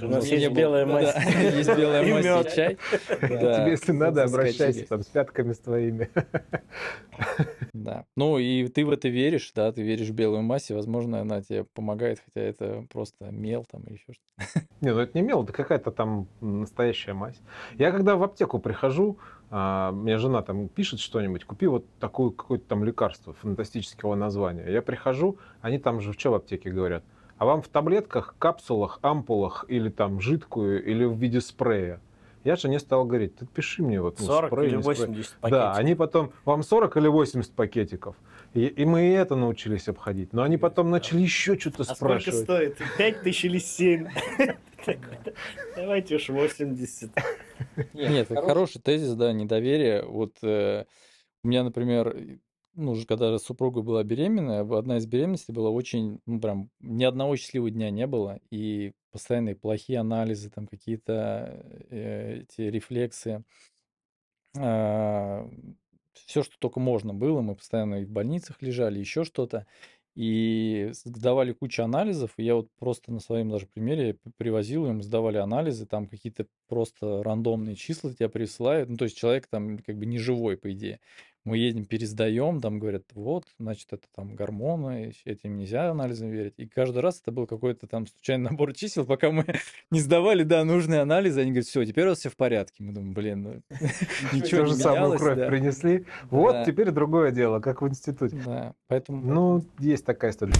[0.00, 1.14] У нас не есть белая мазь.
[1.54, 2.78] есть белая мазь и чай.
[3.20, 6.08] Да, Тебе, если надо, обращайся там с пятками с твоими.
[7.72, 8.04] Да.
[8.16, 11.40] Ну и ты в это веришь, да, ты веришь в белую мазь, и, возможно, она
[11.40, 14.66] тебе помогает, хотя это просто мел там или еще что-то.
[14.80, 17.40] Не, ну это не мел, это какая-то там настоящая мазь.
[17.78, 19.18] Я когда в аптеку прихожу,
[19.50, 24.66] а, мне жена там пишет что-нибудь, купи вот такое какое-то там лекарство фантастического названия.
[24.70, 27.04] Я прихожу, они там же что в аптеке говорят?
[27.40, 31.98] А вам в таблетках, капсулах, ампулах или там жидкую, или в виде спрея?
[32.44, 34.96] Я жене стал говорить, ты пиши мне вот ну, 40 спрей, или не спрей».
[35.06, 35.78] 80 Да, пакетиков.
[35.78, 38.16] они потом, вам 40 или 80 пакетиков.
[38.52, 40.34] И, и мы и это научились обходить.
[40.34, 42.44] Но они потом начали еще что-то А сколько спрашивать.
[42.44, 42.78] стоит?
[42.98, 44.08] 5 тысяч или 7?
[45.76, 47.10] Давайте уж 80.
[47.94, 50.04] Нет, это хороший тезис, да, недоверие.
[50.04, 50.84] Вот э,
[51.42, 52.14] у меня, например,
[52.74, 57.36] ну, уже когда супруга была беременная, одна из беременностей была очень, ну, прям, ни одного
[57.36, 63.44] счастливого дня не было, и постоянные плохие анализы, там какие-то э, эти рефлексы,
[66.12, 69.66] все, что только можно было, мы постоянно и в больницах лежали, еще что-то,
[70.16, 75.36] и сдавали кучу анализов, и я вот просто на своем даже примере привозил им, сдавали
[75.38, 80.06] анализы, там какие-то просто рандомные числа тебя присылают, ну, то есть человек там как бы
[80.06, 81.00] не живой, по идее.
[81.44, 86.54] Мы едем, пересдаем, там говорят, вот, значит, это там гормоны, этим нельзя анализам верить.
[86.58, 89.46] И каждый раз это был какой-то там случайный набор чисел, пока мы
[89.90, 92.82] не сдавали, да, нужные анализы, они говорят, все, теперь у вас все в порядке.
[92.82, 93.62] Мы думаем, блин, ну,
[94.32, 96.04] ничего же самую кровь принесли.
[96.30, 98.36] Вот теперь другое дело, как в институте.
[98.44, 99.22] Да, поэтому...
[99.22, 100.54] Ну, есть такая история.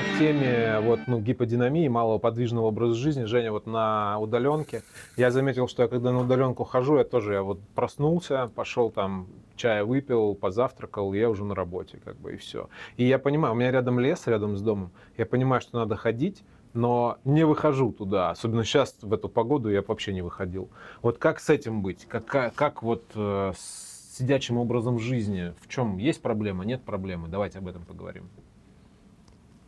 [0.00, 3.24] К теме вот, ну, гиподинамии, малого подвижного образа жизни.
[3.24, 4.82] Женя, вот на удаленке.
[5.16, 9.26] Я заметил, что я когда на удаленку хожу, я тоже я вот проснулся, пошел там,
[9.56, 12.68] чая выпил, позавтракал, я уже на работе, как бы, и все.
[12.96, 14.90] И я понимаю, у меня рядом лес, рядом с домом.
[15.18, 16.42] Я понимаю, что надо ходить,
[16.72, 18.30] но не выхожу туда.
[18.30, 20.70] Особенно сейчас, в эту погоду, я вообще не выходил.
[21.02, 22.06] Вот как с этим быть?
[22.06, 25.54] Как, как вот э, с сидячим образом жизни?
[25.60, 27.28] В чем есть проблема, нет проблемы?
[27.28, 28.28] Давайте об этом поговорим.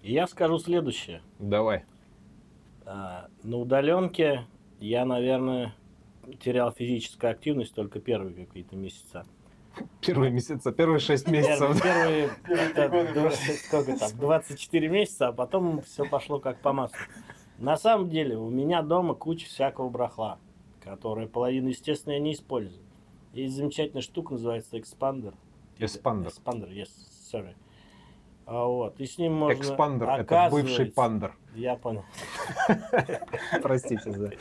[0.03, 1.22] И я скажу следующее.
[1.38, 1.84] Давай.
[2.84, 4.46] А, На удаленке
[4.80, 5.74] я, наверное,
[6.40, 9.24] терял физическую активность только первые какие-то месяца.
[10.00, 11.80] Первые месяца, первые шесть месяцев.
[11.82, 12.30] первые
[13.64, 16.98] сколько там, 24 месяца, а потом все пошло как по маслу.
[17.59, 20.38] На самом деле у меня дома куча всякого барахла,
[20.82, 22.82] которое половину, естественно, я не использую.
[23.32, 25.32] Есть замечательная штука, называется экспандер.
[25.78, 26.30] Эспандер.
[26.30, 26.90] Экспандер, yes,
[27.32, 27.55] sorry.
[28.55, 29.59] А вот, и с ним можно...
[29.59, 31.34] Экспандер это бывший пандер.
[31.55, 32.05] Я понял.
[33.62, 34.32] Простите за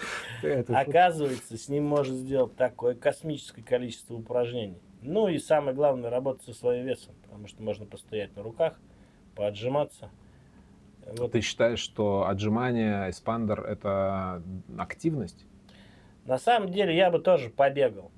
[0.41, 0.77] это.
[0.77, 4.81] Оказывается, с ним можно сделать такое космическое количество упражнений.
[5.01, 8.77] Ну и самое главное, работать со своим весом, потому что можно постоять на руках,
[9.33, 10.09] поотжиматься.
[11.05, 11.31] Вот.
[11.31, 14.43] Ты считаешь, что отжимание, эспандер это
[14.77, 15.45] активность?
[16.25, 18.11] На самом деле я бы тоже побегал,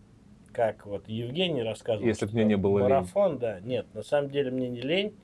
[0.53, 2.07] как вот Евгений рассказывал.
[2.07, 2.89] Если б что мне не было лень.
[2.89, 3.59] Марафон, да.
[3.59, 5.15] Нет, на самом деле мне не лень.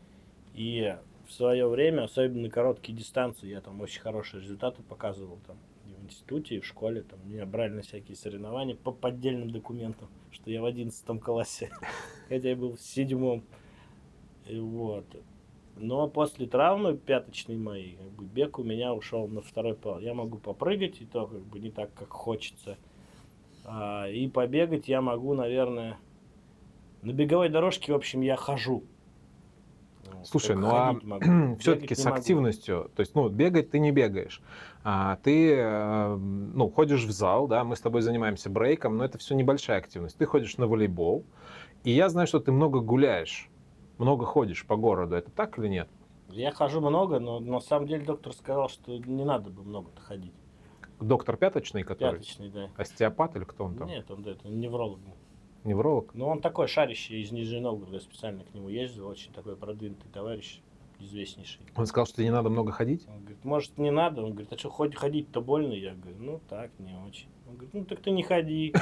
[0.54, 0.96] И
[1.28, 5.94] в свое время, особенно на короткие дистанции, я там очень хорошие результаты показывал там и
[5.94, 7.04] в институте, и в школе.
[7.04, 11.72] Там меня брали на всякие соревнования по поддельным документам, что я в одиннадцатом классе,
[12.30, 13.44] хотя я был в седьмом.
[14.50, 15.06] Вот.
[15.76, 20.02] Но после травмы пяточной моей, как бы, бег у меня ушел на второй план.
[20.02, 22.78] Я могу попрыгать, и то как бы не так, как хочется.
[23.64, 25.98] А, и побегать я могу, наверное,
[27.02, 28.84] на беговой дорожке, в общем, я хожу.
[30.24, 30.96] Слушай, ну а
[31.60, 32.18] все-таки с не могу.
[32.18, 34.42] активностью, то есть, ну, бегать ты не бегаешь,
[34.84, 39.18] а ты, э, ну, ходишь в зал, да, мы с тобой занимаемся брейком, но это
[39.18, 40.18] все небольшая активность.
[40.18, 41.26] Ты ходишь на волейбол,
[41.84, 43.50] и я знаю, что ты много гуляешь,
[43.98, 45.16] много ходишь по городу.
[45.16, 45.90] Это так или нет?
[46.30, 50.34] Я хожу много, но на самом деле доктор сказал, что не надо бы много-то ходить.
[51.00, 52.70] Доктор пяточный, который Пяточный, да.
[52.76, 53.88] остеопат или кто он там?
[53.88, 55.00] Нет, он да, это невролог.
[55.70, 56.16] Невролог?
[56.16, 60.10] Но он такой шарящий из Нижнего Новгорода, я специально к нему ездил, очень такой продвинутый
[60.12, 60.62] товарищ,
[61.00, 61.62] известнейший.
[61.76, 63.06] Он сказал, что тебе не надо много ходить?
[63.08, 64.24] Он говорит, может, не надо?
[64.24, 65.74] Он говорит, а что, хоть ходить-то больно?
[65.74, 67.28] Я говорю, ну так, не очень.
[67.48, 68.74] Он говорит, ну так ты не ходи.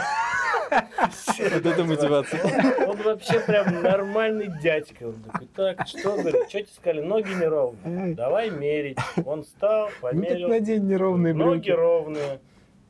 [0.69, 2.87] Вот это мотивация.
[2.87, 5.07] Он вообще прям нормальный дядька.
[5.09, 8.15] Он такой, так, что, говорит, что тебе сказали, ноги неровные?
[8.15, 8.97] Давай мерить.
[9.25, 10.47] Он встал, Ну так померил.
[10.49, 12.39] надень неровные Ноги ровные.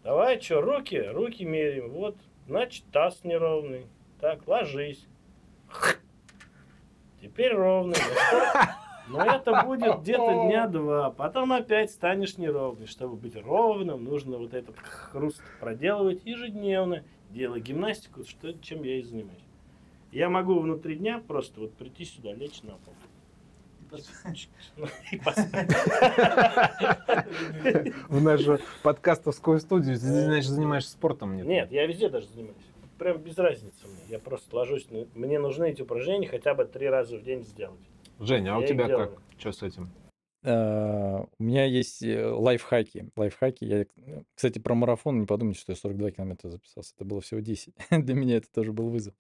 [0.04, 1.00] Давай, что, руки?
[1.00, 1.90] Руки меряем.
[1.92, 2.16] Вот,
[2.48, 3.86] значит, таз неровный.
[4.20, 5.06] Так, ложись.
[7.22, 7.98] теперь ровный.
[9.10, 11.12] Но это будет где-то дня два.
[11.12, 12.88] Потом опять станешь неровный.
[12.88, 19.04] Чтобы быть ровным, нужно вот этот хруст проделывать ежедневно, делая гимнастику, что, чем я и
[19.04, 19.44] занимаюсь.
[20.12, 22.94] Я могу внутри дня просто вот прийти сюда, лечь на пол.
[28.10, 29.96] В нашу подкастовскую студию.
[29.96, 31.36] Ты, значит, занимаешься спортом?
[31.36, 31.46] Нет?
[31.48, 32.56] Нет, я везде даже занимаюсь.
[32.98, 34.00] Прям без разницы мне.
[34.10, 34.90] Я просто ложусь.
[34.90, 37.80] на- Мне нужны эти упражнения хотя бы три раза в день сделать.
[38.20, 39.12] Женя, а у тебя как?
[39.38, 39.92] Что с этим?
[40.44, 43.10] А, У меня есть э, лайфхаки.
[43.16, 43.66] Лайфхаки.
[43.66, 43.86] Я,
[44.34, 46.94] кстати, про марафон не подумайте, что я 42 километра записался.
[46.96, 47.76] Это было всего 10.
[47.92, 49.14] Для меня это тоже был вызов.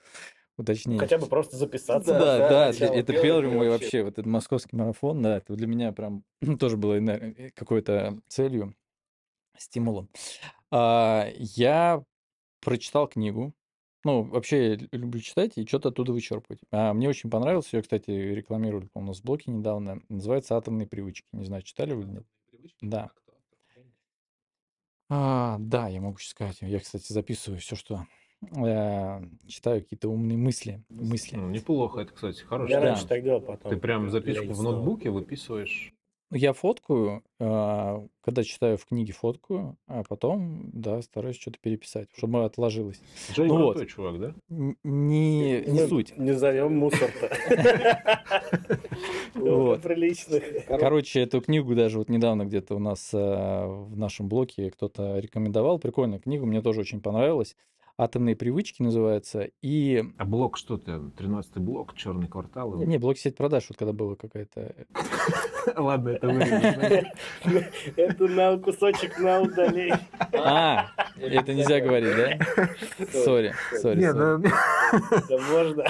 [0.57, 0.99] Уточнение.
[0.99, 2.13] Хотя бы просто записаться.
[2.13, 4.03] Да, да, начало это первый мой вообще.
[4.03, 6.23] вот этот московский марафон, да, это для меня прям
[6.59, 8.75] тоже было энер- э, какой-то целью,
[9.55, 10.09] стимулом.
[10.71, 12.03] А, Я
[12.61, 13.53] прочитал книгу,
[14.03, 16.61] ну, вообще люблю читать и что-то оттуда вычерпывать.
[16.71, 20.87] А мне очень понравилось, ее, кстати, рекламировали, по-моему, у нас в блоке недавно, называется «Атомные
[20.87, 21.27] привычки».
[21.33, 22.25] Не знаю, читали вы или нет?
[22.81, 23.11] Да.
[25.09, 26.57] А, да, я могу сейчас сказать.
[26.61, 28.05] Я, кстати, записываю все, что
[28.41, 30.83] э, читаю, какие-то умные мысли.
[30.89, 31.35] мысли.
[31.35, 32.71] Ну, неплохо, это, кстати, хороший.
[32.71, 32.87] Я Да.
[32.87, 33.69] раньше так делал, потом.
[33.71, 35.93] Ты прям записку в ноутбуке выписываешь.
[36.29, 42.09] Ну, Я фоткаю, а, когда читаю в книге, фоткаю, а потом, да, стараюсь что-то переписать,
[42.17, 42.99] чтобы отложилось.
[43.33, 43.87] Женя Ну вот.
[43.87, 44.33] чувак, да?
[44.49, 46.17] Не, не суть.
[46.17, 47.29] Не зовем мусор-то.
[49.35, 49.81] Вот.
[49.83, 50.43] Приличных.
[50.67, 55.79] Короче, эту книгу даже вот недавно где-то у нас а, в нашем блоке кто-то рекомендовал.
[55.79, 57.55] Прикольная книга, мне тоже очень понравилась.
[57.97, 59.49] «Атомные привычки» называется.
[59.63, 60.03] И...
[60.17, 60.91] А блок что ты?
[60.91, 62.75] 13-й блок, черный квартал.
[62.83, 64.75] Не, блок сеть продаж, вот когда была какая-то...
[65.75, 67.07] Ладно, это вырежешь.
[67.95, 69.99] Это на кусочек на удаление.
[70.33, 73.07] А, это нельзя говорить, да?
[73.11, 73.99] Sorry, sorry.
[73.99, 74.37] Не, sorry.
[74.37, 74.43] ну,
[75.27, 75.83] Да можно.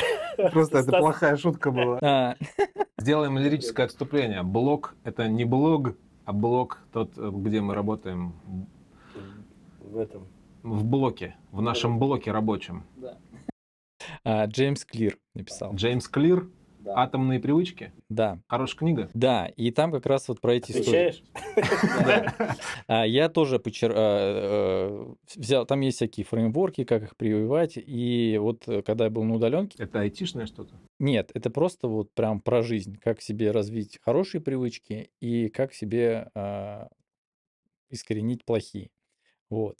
[0.51, 1.99] просто это плохая шутка была.
[2.01, 2.35] А,
[2.97, 4.43] Сделаем лирическое отступление.
[4.43, 5.95] Блог— это не блог,
[6.25, 8.33] а блок тот, э, где мы работаем
[9.81, 10.27] В этом.
[10.63, 12.85] В блоке, в нашем блоке рабочем.
[14.23, 15.73] а, Джеймс Клир написал.
[15.75, 16.49] Джеймс Клир
[16.85, 17.91] «Атомные привычки».
[18.09, 19.09] Да, Хорошая книга.
[19.13, 21.09] да, и там как раз вот про эти истории.
[21.09, 21.23] Отвечаешь?
[22.05, 22.55] Да.
[22.87, 28.37] А я тоже почер- а, э, взял, там есть всякие фреймворки, как их прививать, и
[28.39, 30.75] вот э, когда я был на удаленке, Это айтишное что-то?
[30.99, 36.31] нет, это просто вот прям про жизнь, как себе развить хорошие привычки и как себе
[37.89, 38.89] искоренить плохие.
[39.49, 39.77] Вот.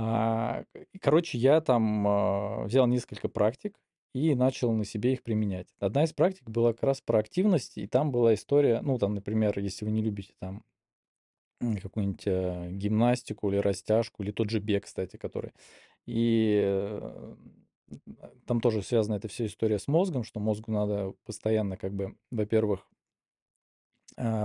[0.00, 0.62] А,
[1.00, 3.76] короче, я там а, взял несколько практик
[4.14, 5.66] и начал на себе их применять.
[5.80, 9.58] Одна из практик была как раз про активность, и там была история, ну, там, например,
[9.58, 10.62] если вы не любите там
[11.82, 15.50] какую-нибудь э, гимнастику или растяжку, или тот же бег, кстати, который.
[16.06, 17.34] И э,
[18.46, 22.86] там тоже связана эта вся история с мозгом, что мозгу надо постоянно, как бы, во-первых,
[22.86, 22.97] а,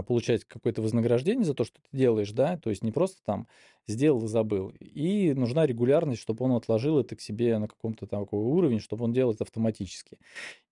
[0.06, 3.48] получать какое-то вознаграждение за то, что ты делаешь, да, то есть не просто там
[3.88, 4.70] сделал и забыл.
[4.80, 9.06] И нужна регулярность, чтобы он отложил это к себе на каком-то там такой уровень, чтобы
[9.06, 10.20] он делал это автоматически.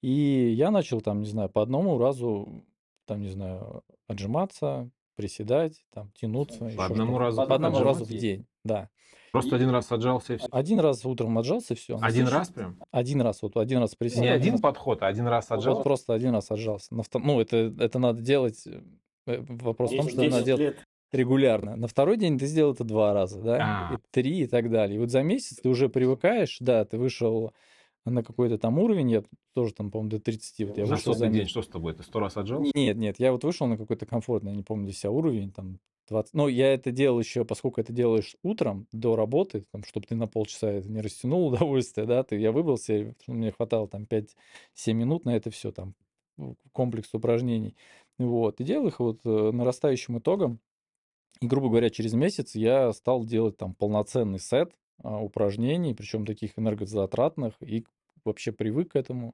[0.01, 2.63] И я начал там, не знаю, по одному разу,
[3.05, 6.65] там, не знаю, отжиматься, приседать, там, тянуться.
[6.65, 7.23] ещё одному что-то.
[7.25, 8.89] разу По одному разу в день, да.
[9.31, 10.47] Просто один раз отжался и все.
[10.51, 11.97] Один раз утром отжался, все.
[12.01, 12.77] Один раз прям?
[12.91, 14.23] Один раз, вот один раз приседал.
[14.23, 15.83] Не один раз- подход, а один раз вот отжался?
[15.83, 16.93] просто один раз отжался.
[16.93, 18.65] На втор- Ну, это, это надо делать...
[18.67, 18.81] э,
[19.47, 20.77] Вопрос в том, что это надо 10 делать
[21.13, 21.75] регулярно.
[21.75, 23.95] На второй день ты сделал это два раза, да, А.
[23.95, 24.95] и три и так далее.
[24.97, 27.51] И вот за месяц ты уже привыкаешь, да, ты вышел
[28.05, 29.23] на какой-то там уровень, я
[29.53, 31.93] тоже там, по-моему, до 30, вот я На вышел за день что с тобой?
[31.93, 32.71] Ты сто раз отжался?
[32.73, 35.79] Нет, нет, я вот вышел на какой-то комфортный, я не помню для себя уровень, там,
[36.11, 36.33] 20.
[36.35, 40.27] Но я это делал еще, поскольку это делаешь утром до работы, там, чтобы ты на
[40.27, 45.25] полчаса это не растянул удовольствие, да, ты, я выбрал себе, мне хватало там 5-7 минут
[45.25, 45.95] на это все, там,
[46.37, 47.75] ну, комплекс упражнений.
[48.19, 50.59] Вот, и делал их вот э, нарастающим итогом.
[51.41, 56.59] И, грубо говоря, через месяц я стал делать там полноценный сет а, упражнений, причем таких
[56.59, 57.85] энергозатратных, и
[58.23, 59.33] вообще привык к этому,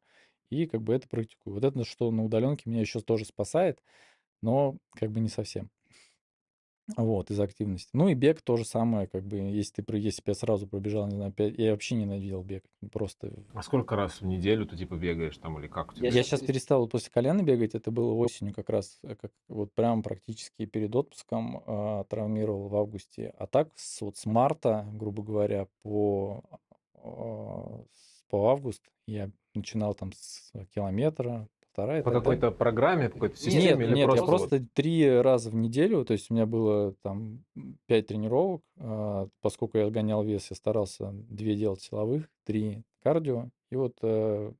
[0.50, 1.56] и как бы это практикую.
[1.56, 3.82] Вот это, что на удаленке меня еще тоже спасает,
[4.42, 5.70] но как бы не совсем.
[6.96, 7.90] Вот, из активности.
[7.94, 10.68] Ну и бег то же самое, как бы, если ты, про- если бы я сразу
[10.68, 12.64] пробежал, не знаю, пять- я вообще ненавидел бег,
[12.94, 16.08] просто А сколько раз в неделю ты типа бегаешь там или как у тебя?
[16.08, 19.74] Я сейчас перестал вот после коляна бегать, это было осенью как раз, э, как вот
[19.74, 23.34] прям практически перед отпуском а, травмировал в августе.
[23.38, 26.42] А так с, вот с марта, грубо говоря, по,
[27.94, 31.48] с- по август я начинал там с километра,
[31.78, 32.00] полтора.
[32.00, 32.40] и По так далее.
[32.40, 36.04] какой-то программе, по какой-то Нет, системе или нет, просто, я просто три раза в неделю,
[36.04, 37.44] то есть у меня было там
[37.86, 43.76] пять тренировок, а, поскольку я гонял вес, я старался две делать силовых, три кардио, и
[43.76, 44.52] вот э,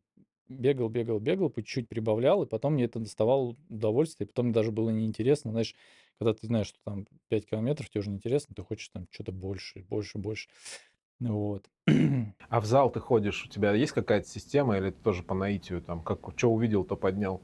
[0.48, 4.54] бегал, бегал, бегал, по чуть-чуть прибавлял, и потом мне это доставало удовольствие, и потом мне
[4.54, 5.76] даже было неинтересно, знаешь,
[6.20, 9.86] когда ты знаешь, что там 5 километров, тебе уже неинтересно, ты хочешь там что-то больше,
[9.90, 10.50] больше, больше.
[11.20, 11.66] Вот.
[12.50, 15.82] А в зал ты ходишь, у тебя есть какая-то система или ты тоже по наитию,
[15.82, 17.42] там, как, что увидел, то поднял?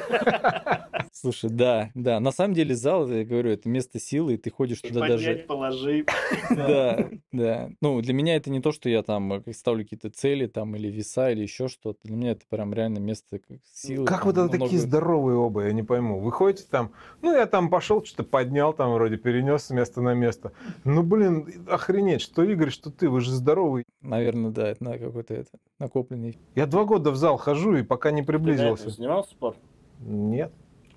[1.12, 2.20] Слушай, да, да.
[2.20, 5.34] На самом деле зал, я говорю, это место силы, и ты ходишь туда Поднять, даже...
[5.46, 6.04] положи.
[6.50, 7.70] Да, да.
[7.80, 10.88] Ну, для меня это не то, что я там э, ставлю какие-то цели там или
[10.88, 11.98] веса или еще что-то.
[12.04, 13.40] Для меня это прям реально место
[13.72, 14.06] силы.
[14.06, 16.20] Как вы тогда много- такие здоровые оба, я не пойму.
[16.20, 16.92] Вы ходите там,
[17.22, 20.52] ну я там пошел, что-то поднял, там вроде перенес с места на место.
[20.84, 23.84] Ну блин, охренеть, что Игорь, что ты, вы же здоровый.
[24.02, 26.38] Наверное, да, это на какой-то это накопленный.
[26.54, 28.90] Я два года в зал хожу и пока не Ты приблизился.
[28.90, 29.62] занимался спортом?
[30.00, 30.52] Нет,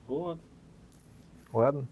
[0.08, 0.39] Вот.
[1.52, 1.88] ладно.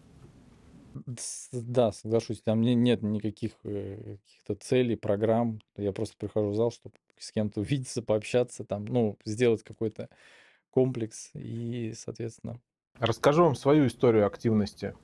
[1.51, 5.61] Да, соглашусь, там не- нет никаких э, каких-то целей, программ.
[5.75, 10.09] Я просто прихожу в зал, чтобы с кем-то увидеться, пообщаться, там, ну, сделать какой-то
[10.71, 12.59] комплекс и, соответственно,
[12.99, 14.95] Расскажу вам свою историю активности.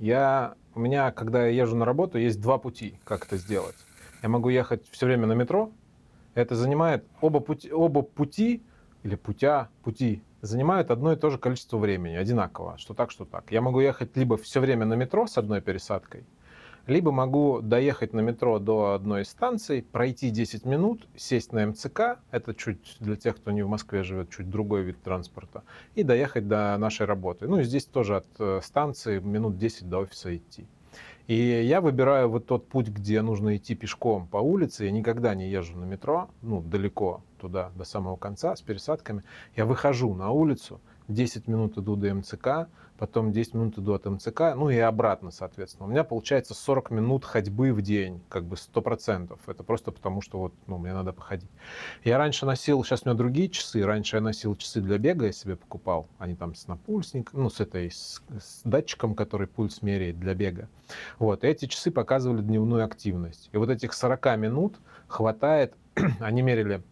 [0.00, 3.76] Я, у меня, когда я езжу на работу, есть два пути, как это сделать.
[4.22, 5.70] Я могу ехать все время на метро.
[6.34, 8.64] Это занимает оба пути, оба пути
[9.04, 13.50] или путя, пути занимают одно и то же количество времени, одинаково, что так, что так.
[13.50, 16.24] Я могу ехать либо все время на метро с одной пересадкой,
[16.86, 22.20] либо могу доехать на метро до одной из станций, пройти 10 минут, сесть на МЦК,
[22.30, 26.46] это чуть для тех, кто не в Москве живет, чуть другой вид транспорта, и доехать
[26.48, 27.48] до нашей работы.
[27.48, 30.66] Ну и здесь тоже от э, станции минут 10 до офиса идти.
[31.26, 34.84] И я выбираю вот тот путь, где нужно идти пешком по улице.
[34.84, 39.22] Я никогда не езжу на метро, ну, далеко туда, до самого конца, с пересадками.
[39.54, 42.68] Я выхожу на улицу, 10 минут иду до МЦК,
[42.98, 45.86] потом 10 минут иду от МЦК, ну и обратно, соответственно.
[45.86, 49.38] У меня получается 40 минут ходьбы в день, как бы 100%.
[49.46, 51.50] Это просто потому, что вот, ну, мне надо походить.
[52.04, 55.32] Я раньше носил, сейчас у меня другие часы, раньше я носил часы для бега, я
[55.32, 56.08] себе покупал.
[56.18, 60.68] Они там с напульсником, ну, с этой, с, с датчиком, который пульс меряет для бега.
[61.18, 63.50] Вот, и эти часы показывали дневную активность.
[63.52, 64.76] И вот этих 40 минут
[65.06, 65.74] хватает,
[66.20, 66.82] они мерили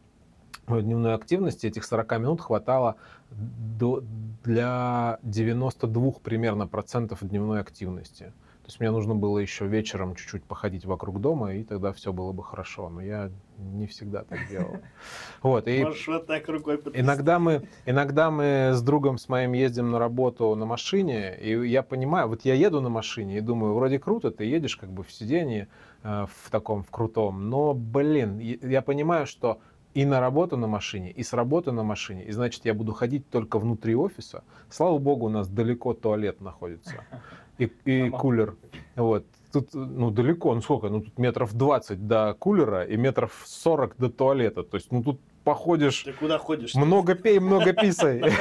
[0.68, 2.96] мою дневную активность, и этих 40 минут хватало
[3.30, 4.02] до,
[4.44, 8.32] для 92 примерно процентов дневной активности.
[8.64, 12.32] То есть мне нужно было еще вечером чуть-чуть походить вокруг дома, и тогда все было
[12.32, 12.88] бы хорошо.
[12.88, 14.78] Но я не всегда так делал.
[15.42, 16.98] Вот, и Можешь вот так рукой потрясти.
[16.98, 21.82] Иногда мы, иногда мы с другом с моим ездим на работу на машине, и я
[21.82, 25.12] понимаю, вот я еду на машине и думаю, вроде круто, ты едешь как бы в
[25.12, 25.68] сидении
[26.02, 29.60] э, в таком, в крутом, но, блин, я понимаю, что
[29.94, 33.30] и на работу на машине, и с работы на машине, и значит, я буду ходить
[33.30, 34.42] только внутри офиса.
[34.68, 37.04] Слава богу, у нас далеко туалет находится
[37.58, 38.56] и, и кулер.
[38.96, 39.24] Вот.
[39.52, 40.88] Тут, ну, далеко, ну сколько?
[40.88, 44.64] Ну, тут метров 20 до кулера и метров 40 до туалета.
[44.64, 46.74] То есть, ну, тут походишь, Ты куда ходишь?
[46.74, 48.20] много пей, много писай.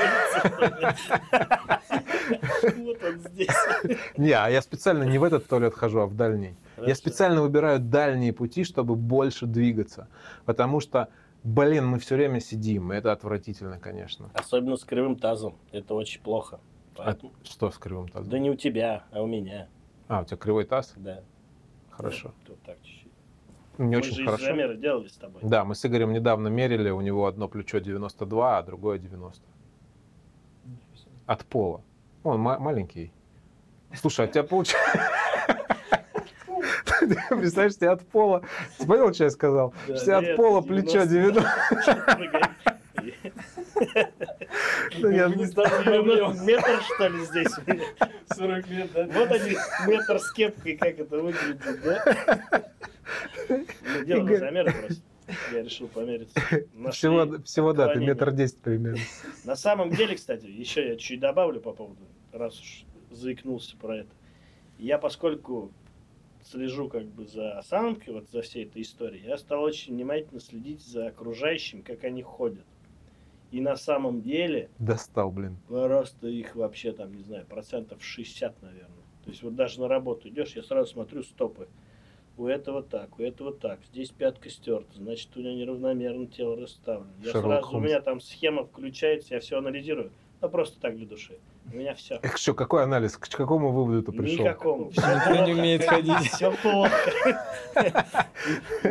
[2.78, 3.49] Вот он здесь.
[4.18, 6.56] Не, а я специально не в этот туалет хожу, а в дальний.
[6.78, 10.08] Я специально выбираю дальние пути, чтобы больше двигаться.
[10.45, 11.10] Потому что,
[11.44, 12.91] блин, мы все время сидим.
[12.91, 14.30] Это отвратительно, конечно.
[14.34, 15.56] Особенно с кривым тазом.
[15.72, 16.60] Это очень плохо.
[16.96, 18.30] А Поэтому- что с кривым тазом?
[18.30, 19.68] Да не у тебя, а у меня.
[20.08, 20.94] А, у тебя кривой таз?
[20.96, 21.22] Да.
[21.89, 22.34] Хорошо.
[22.48, 23.12] Вот так чуть-чуть.
[23.80, 24.46] Не Мы очень же хорошо.
[24.46, 25.41] замера делали с тобой.
[25.44, 29.41] Да, мы с Игорем недавно мерили, у него одно плечо 92, а другое 90.
[31.26, 31.82] От пола.
[32.24, 33.12] Он ма- маленький.
[33.96, 34.78] Слушай, а у тебя получается...
[37.29, 38.43] Представляешь, тебе от пола...
[38.77, 39.73] Ты понял, что я сказал?
[39.88, 41.43] Да, Что от пола плечо 90.
[45.01, 47.84] Да я не Метр, что ли, здесь у меня?
[48.36, 49.07] 40 лет, да?
[49.07, 49.57] Вот они,
[49.88, 52.63] метр с кепкой, как это выглядит, да?
[54.05, 54.39] Дело Игорь.
[54.39, 55.01] замеры просто.
[55.51, 56.39] Я решил помериться.
[56.73, 58.99] Нашли Всего, всего да, ты метр десять примерно.
[59.45, 64.09] На самом деле, кстати, еще я чуть добавлю по поводу, раз уж заикнулся про это.
[64.77, 65.71] Я, поскольку
[66.46, 70.82] слежу как бы за самкой, вот за всей этой историей, я стал очень внимательно следить
[70.82, 72.66] за окружающим, как они ходят.
[73.52, 75.58] И на самом деле Достал, блин.
[75.68, 78.89] просто их вообще там, не знаю, процентов 60, наверное.
[79.24, 81.68] То есть вот даже на работу идешь, я сразу смотрю стопы.
[82.36, 83.80] У этого так, у этого так.
[83.91, 87.12] Здесь пятка стерта, значит, у него неравномерно тело расставлено.
[87.24, 87.86] Я Шерлок сразу, у Холмс.
[87.86, 90.12] меня там схема включается, я все анализирую.
[90.41, 91.38] Ну, просто так для души.
[91.72, 92.20] У меня все.
[92.22, 93.18] Эх, что, какой анализ?
[93.18, 94.45] К какому выводу ты пришел?
[94.45, 94.91] Никакому.
[94.91, 96.32] Все Никто не умеет ходить.
[96.32, 96.95] Все плохо.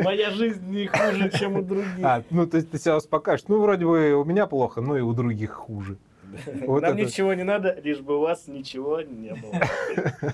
[0.03, 2.03] Моя жизнь не хуже, чем у других.
[2.03, 3.43] А, ну, то есть ты себя успокаиваешь.
[3.47, 5.97] Ну, вроде бы у меня плохо, но и у других хуже.
[6.65, 10.33] вот Нам это- ничего не надо, лишь бы у вас ничего не было.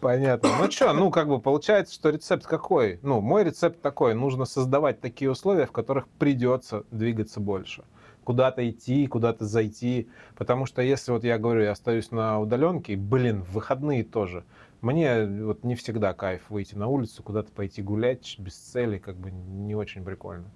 [0.00, 0.50] Понятно.
[0.58, 2.98] Ну что, ну как бы получается, что рецепт какой?
[3.02, 4.14] Ну, мой рецепт такой.
[4.14, 7.84] Нужно создавать такие условия, в которых придется двигаться больше.
[8.30, 10.08] Куда-то идти, куда-то зайти.
[10.36, 14.44] Потому что если вот я говорю, я остаюсь на удаленке, блин, выходные тоже.
[14.82, 19.32] Мне вот не всегда кайф выйти на улицу, куда-то пойти гулять без цели, как бы
[19.32, 20.48] не очень прикольно.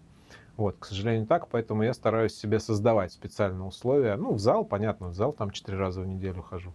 [0.56, 4.14] Вот, к сожалению, так, поэтому я стараюсь себе создавать специальные условия.
[4.14, 6.72] Ну, в зал, понятно, в зал там четыре раза в неделю хожу.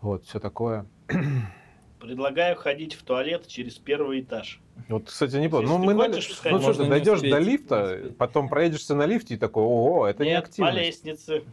[0.00, 0.84] Вот, все такое.
[2.00, 4.60] Предлагаю ходить в туалет через первый этаж.
[4.88, 5.66] Вот, кстати, неплохо.
[5.66, 9.34] Ну, мы на- хочешь ну, что ты дойдешь успеть, до лифта, потом проедешься на лифте
[9.34, 11.44] и такой, о, это не Нет, по лестнице.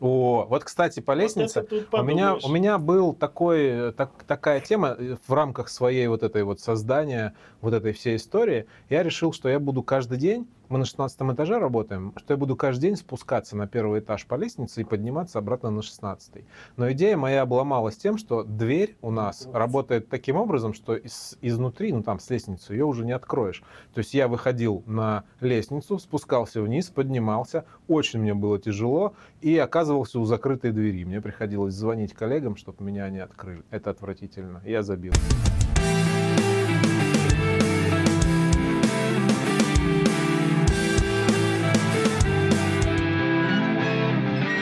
[0.00, 1.66] О, вот, кстати, по лестнице.
[1.70, 6.22] Вот У меня, у меня был такой, так, такая тема э, в рамках своей вот
[6.22, 8.66] этой вот создания, вот этой всей истории.
[8.90, 12.56] Я решил, что я буду каждый день, мы на 16 этаже работаем, что я буду
[12.56, 16.44] каждый день спускаться на первый этаж по лестнице и подниматься обратно на 16.
[16.76, 21.92] Но идея моя обломалась тем, что дверь у нас работает таким образом, что из, изнутри,
[21.92, 23.62] ну там с лестницы, ее уже не откроешь.
[23.92, 30.18] То есть я выходил на лестницу, спускался вниз, поднимался, очень мне было тяжело, и оказывался
[30.18, 31.04] у закрытой двери.
[31.04, 33.62] Мне приходилось звонить коллегам, чтобы меня не открыли.
[33.70, 34.62] Это отвратительно.
[34.64, 35.12] Я забил.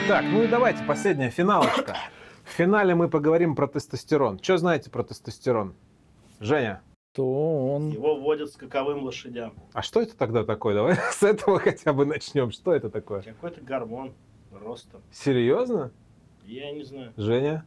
[0.07, 1.95] Так, ну и давайте, последняя финалочка.
[2.43, 4.37] В финале мы поговорим про тестостерон.
[4.43, 5.75] Что знаете про тестостерон?
[6.39, 6.81] Женя,
[7.13, 7.89] То он...
[7.89, 9.53] Его вводят скаковым лошадям.
[9.73, 10.73] а что это тогда такое?
[10.73, 12.51] Давай с этого хотя бы начнем.
[12.51, 13.21] Что это такое?
[13.21, 14.13] Какой-то гормон
[14.51, 14.99] роста.
[15.11, 15.91] Серьезно?
[16.43, 17.13] Я не знаю.
[17.15, 17.65] Женя?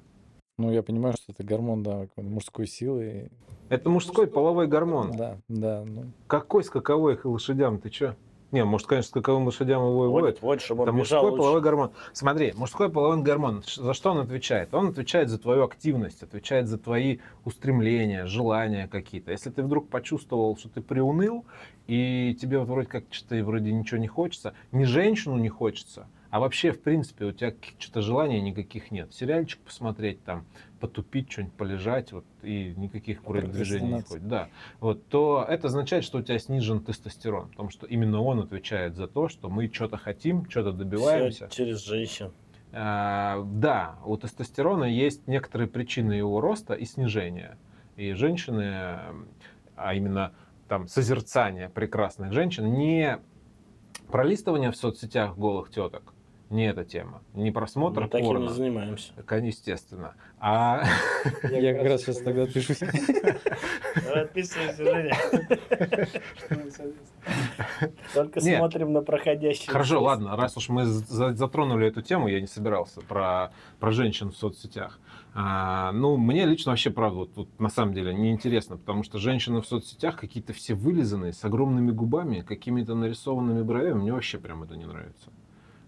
[0.59, 3.31] Ну, я понимаю, что это гормон, да, мужской силы.
[3.69, 5.13] Это мужской половой гормон.
[5.13, 7.79] Да, да, ну, Какой скаковой их лошадям?
[7.79, 8.17] Ты чё?
[8.53, 10.41] Не, может, конечно, скаковым лошадям его и водят.
[10.41, 11.39] Вводят, чтобы он бежал мужской лучше.
[11.39, 11.91] половой гормон.
[12.13, 14.73] Смотри, мужской половой гормон, за что он отвечает?
[14.73, 19.33] Он отвечает за твою активность, отвечает за твои устремления, желания какие-то.
[19.33, 21.45] Если ты вдруг почувствовал, что ты приуныл,
[21.89, 26.41] и тебе вот вроде как что-то вроде ничего не хочется, ни женщину не хочется, а
[26.41, 29.13] вообще, в принципе, у тебя что-то желаний никаких нет.
[29.15, 30.45] Сериальчик посмотреть, там,
[30.81, 34.29] потупить, что-нибудь полежать, вот, и никаких вроде движений не ходит.
[34.29, 34.49] Да.
[34.81, 39.07] Вот, то это означает, что у тебя снижен тестостерон, потому что именно он отвечает за
[39.07, 41.49] то, что мы что-то хотим, что-то добиваемся.
[41.49, 42.33] Всё через женщин.
[42.73, 47.57] А, да, у тестостерона есть некоторые причины его роста и снижения.
[47.97, 48.99] И женщины,
[49.77, 50.33] а именно
[50.69, 53.19] там созерцание прекрасных женщин, не
[54.09, 56.13] пролистывание в соцсетях голых теток,
[56.51, 59.13] не эта тема, не просмотр Мы таким не порно, занимаемся.
[59.27, 60.85] Кон- естественно, а
[61.43, 62.83] я как раз сейчас тогда отпишусь.
[64.15, 65.17] Отписывайся, Женя.
[68.15, 68.59] Только Нет.
[68.59, 69.71] смотрим на проходящие.
[69.71, 74.31] Хорошо, ладно, раз уж мы за- затронули эту тему, я не собирался про, про женщин
[74.31, 75.01] в соцсетях.
[75.35, 79.61] А, ну, мне лично вообще, правда, вот, вот на самом деле неинтересно, потому что женщины
[79.61, 84.77] в соцсетях какие-то все вылизанные, с огромными губами, какими-то нарисованными бровями, мне вообще прям это
[84.77, 85.31] не нравится.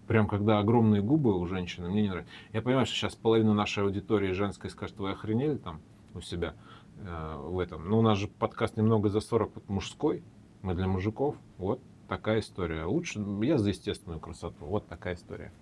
[0.09, 2.33] Прям когда огромные губы у женщины, мне не нравится.
[2.51, 5.81] Я понимаю, что сейчас половина нашей аудитории женской скажет, вы охренели там
[6.15, 6.55] у себя
[6.97, 7.87] э, в этом.
[7.87, 10.23] Но у нас же подкаст немного за 40 вот мужской,
[10.63, 11.35] мы для мужиков.
[11.59, 12.85] Вот такая история.
[12.85, 14.65] Лучше я за естественную красоту.
[14.65, 15.53] Вот такая история.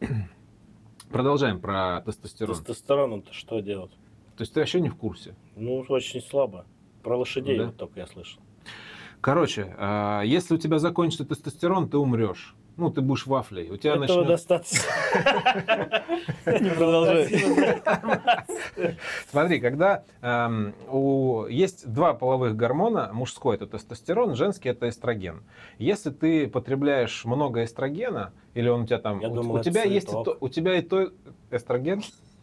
[1.12, 2.56] Продолжаем про тестостерон.
[2.56, 3.92] Тестостерон-то что делать?
[4.36, 5.36] То есть ты вообще не в курсе.
[5.54, 6.66] Ну, очень слабо.
[7.04, 7.66] Про лошадей Да?
[7.66, 8.42] вот только я слышал.
[9.20, 12.56] Короче, а, если у тебя закончится тестостерон, ты умрешь.
[12.76, 13.70] Ну, ты будешь вафлей.
[13.70, 14.26] У тебя Этого начнет...
[14.26, 14.78] достаточно.
[16.60, 17.28] Не продолжай.
[19.30, 21.46] Смотри, когда эм, у...
[21.46, 25.42] есть два половых гормона, мужской это тестостерон, женский это эстроген.
[25.78, 29.84] Если ты потребляешь много эстрогена, или он у тебя там, Я у, думал, у тебя
[29.84, 30.24] есть и цветок.
[30.24, 31.10] то, у тебя и то
[31.50, 32.02] эстроген,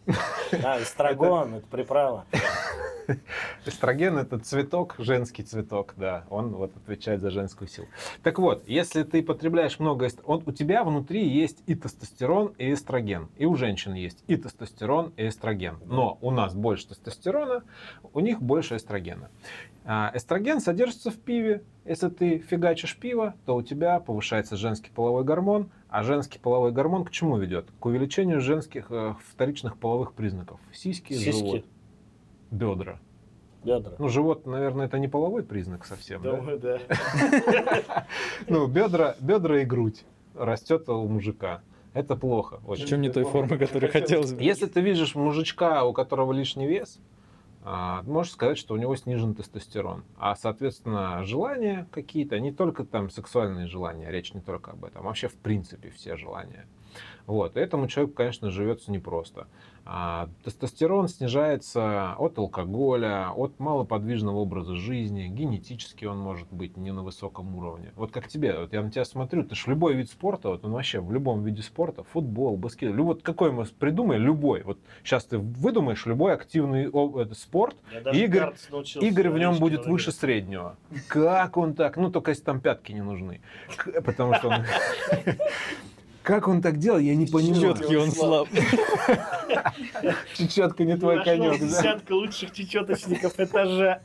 [0.63, 2.25] А, эстрагон, это приправа.
[3.65, 7.87] Эстроген это цветок, женский цветок, да, он вот отвечает за женскую силу.
[8.23, 12.73] Так вот, если ты потребляешь много эст- он, у тебя внутри есть и тестостерон, и
[12.73, 13.29] эстроген.
[13.37, 15.79] И у женщин есть и тестостерон, и эстроген.
[15.85, 17.63] Но у нас больше тестостерона,
[18.13, 19.29] у них больше эстрогена.
[19.85, 21.63] А, Эстроген содержится в пиве.
[21.85, 27.03] Если ты фигачишь пиво, то у тебя повышается женский половой гормон, а женский половой гормон
[27.03, 27.67] к чему ведет?
[27.79, 30.59] К увеличению женских э, вторичных половых признаков.
[30.71, 31.31] Сиськи, Сиськи.
[31.31, 31.65] живот,
[32.51, 32.99] бедра.
[33.63, 33.93] Бедра.
[33.97, 36.37] Ну, живот, наверное, это не половой признак совсем, да?
[36.37, 36.79] Думаю, да.
[38.47, 41.61] Ну, бедра, бедра и грудь растет у мужика.
[41.93, 42.61] Это плохо.
[42.67, 42.83] Очень.
[42.83, 44.41] Причем не той формы, которую хотелось бы.
[44.41, 46.99] Если ты видишь мужичка, у которого лишний вес,
[48.05, 50.03] можешь сказать, что у него снижен тестостерон.
[50.17, 55.05] А, соответственно, желания какие-то, не только там сексуальные желания, речь не только об этом, а
[55.05, 56.65] вообще в принципе все желания.
[57.27, 57.57] Вот.
[57.57, 59.47] И этому человеку, конечно, живется непросто.
[59.91, 67.01] А, тестостерон снижается от алкоголя, от малоподвижного образа жизни, генетически он может быть не на
[67.01, 67.91] высоком уровне.
[67.95, 70.73] Вот как тебе, вот я на тебя смотрю, ты же любой вид спорта, вот он
[70.73, 74.61] вообще в любом виде спорта, футбол, баскетбол, любой, вот какой мы придумай, любой.
[74.61, 78.53] Вот сейчас ты выдумаешь любой активный это спорт, даже Игорь-
[79.01, 79.87] Игорь в нем будет разыгрывать.
[79.87, 80.77] выше среднего.
[81.07, 81.97] Как он так?
[81.97, 83.41] Ну, только если там пятки не нужны.
[84.05, 84.65] Потому что он...
[86.23, 87.75] Как он так делал, я не понимаю.
[87.75, 88.47] Четкий он слаб.
[90.35, 91.65] Чечетка не твой конек, да?
[91.65, 94.01] десятка лучших чечеточников этажа.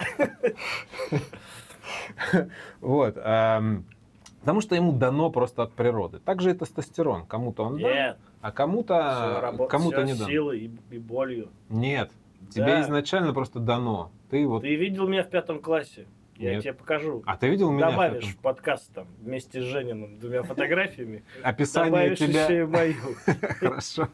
[2.80, 3.14] Вот.
[3.14, 6.18] Потому что ему дано просто от природы.
[6.18, 7.26] Также и тестостерон.
[7.26, 10.28] Кому-то он дан, а кому-то кому-то не дан.
[10.28, 11.48] силой и, болью.
[11.70, 12.10] Нет.
[12.50, 14.10] Тебе изначально просто дано.
[14.30, 14.62] Ты вот.
[14.62, 16.06] Ты видел меня в пятом классе?
[16.36, 16.62] Я Нет.
[16.62, 17.22] тебе покажу.
[17.26, 17.88] А ты видел меня?
[17.88, 18.30] в Добавишь этом?
[18.30, 21.22] в подкаст там вместе с Жениным двумя фотографиями.
[21.42, 22.44] Описание Добавишь тебя.
[22.44, 22.94] еще и мою.
[23.60, 24.08] Хорошо.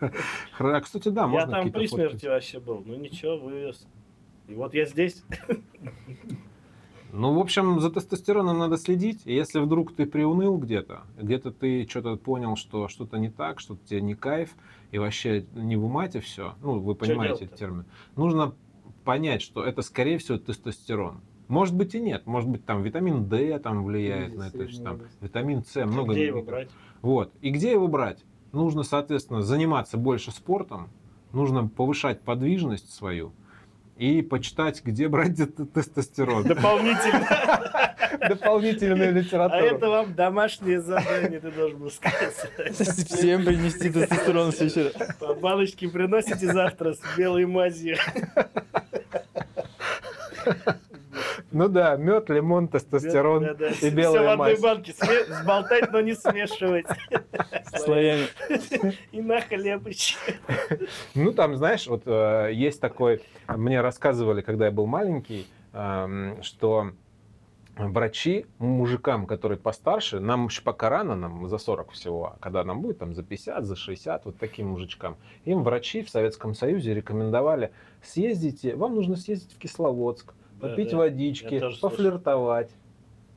[0.59, 2.83] А, Кстати, да, Я можно там какие-то при смерти вообще был.
[2.85, 3.87] Ну ничего, вывез.
[4.49, 5.25] И вот я здесь.
[7.13, 9.23] Ну, в общем, за тестостероном надо следить.
[9.25, 13.85] И если вдруг ты приуныл где-то, где-то ты что-то понял, что что-то не так, что-то
[13.87, 14.51] тебе не кайф,
[14.93, 18.55] и вообще не в умате все, ну, вы понимаете этот термин, нужно
[19.05, 21.21] понять, что это, скорее всего, тестостерон.
[21.51, 25.01] Может быть и нет, может быть там витамин D там влияет на это, что там
[25.21, 26.13] витамин С, много.
[26.13, 26.69] Где его брать?
[27.03, 27.33] Вот.
[27.41, 28.25] И где его брать?
[28.53, 30.91] Нужно, соответственно, заниматься больше спортом,
[31.33, 33.33] нужно повышать подвижность свою
[33.97, 35.37] и почитать, где брать
[35.75, 36.45] тестостерон.
[36.45, 37.27] Дополнительно.
[38.29, 39.65] Дополнительную А литературу.
[39.65, 42.35] это вам домашнее задание, ты должен был сказать.
[43.09, 44.93] Всем принести тестостерон с вечера.
[45.19, 47.97] По баночке приносите завтра с белой мазью.
[51.53, 53.69] Ну да, мед, лимон, тестостерон Да, да, да.
[53.69, 54.93] и Всё в белая одной банке.
[54.93, 56.87] Сме- Сболтать, но не смешивать.
[57.77, 58.27] Слоями.
[59.13, 60.17] И на хлебыч.
[61.15, 66.93] Ну там, знаешь, вот э, есть такой, мне рассказывали, когда я был маленький, эм, что
[67.77, 72.81] врачи мужикам, которые постарше, нам еще пока рано, нам за 40 всего, а когда нам
[72.83, 77.71] будет там за 50, за 60, вот таким мужичкам, им врачи в Советском Союзе рекомендовали,
[78.03, 80.99] съездите, вам нужно съездить в Кисловодск, попить да.
[80.99, 82.71] водички, пофлиртовать.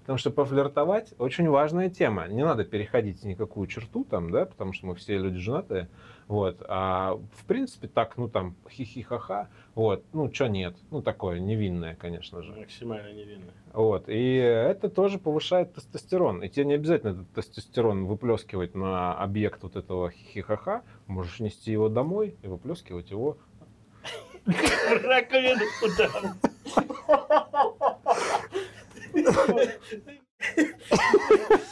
[0.02, 2.28] Потому что пофлиртовать очень важная тема.
[2.28, 5.88] Не надо переходить никакую черту там, да, потому что мы все люди женатые.
[6.28, 6.58] Вот.
[6.68, 12.42] А в принципе так, ну там, хихи-ха-ха, вот, ну что нет, ну такое невинное, конечно
[12.42, 12.52] же.
[12.52, 13.52] Максимально невинно.
[13.72, 14.10] Вот.
[14.10, 16.44] И это тоже повышает тестостерон.
[16.44, 20.84] И тебе не обязательно этот тестостерон выплескивать на объект вот этого хихи-ха-ха.
[21.08, 23.38] Можешь нести его домой и выплескивать его.
[24.46, 26.10] Раковину куда?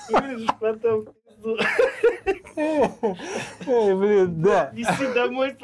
[0.09, 1.05] Вырежешь потом.
[2.55, 4.71] Эй, блин, да.
[4.73, 5.55] Неси домой.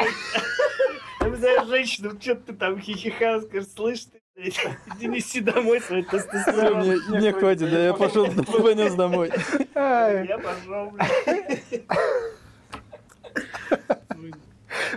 [1.20, 4.60] Обязательно женщину, что ты там хихиха, скажешь, слышь ты, блядь,
[4.96, 6.80] иди неси домой свой тестостерон.
[6.80, 9.32] мне, мне хватит, да я пошел понес домой.
[9.76, 11.84] Я пошел, блядь.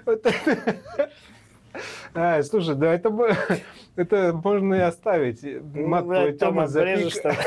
[0.04, 0.99] Вот это-
[2.14, 3.12] А, слушай, да это,
[3.96, 5.42] это можно и оставить.
[5.74, 7.44] Мат Ну, твой обрежешь запик-.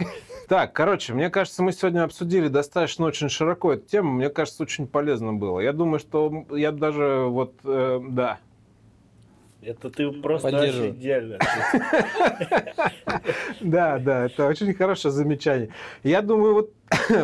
[0.48, 4.12] Так, короче, мне кажется, мы сегодня обсудили достаточно очень широко эту тему.
[4.12, 5.60] Мне кажется, очень полезно было.
[5.60, 8.38] Я думаю, что я даже вот, э, да.
[9.62, 11.38] Это ты просто вообще идеально.
[13.60, 15.68] Да, да, это очень хорошее замечание.
[16.02, 16.70] Я думаю, вот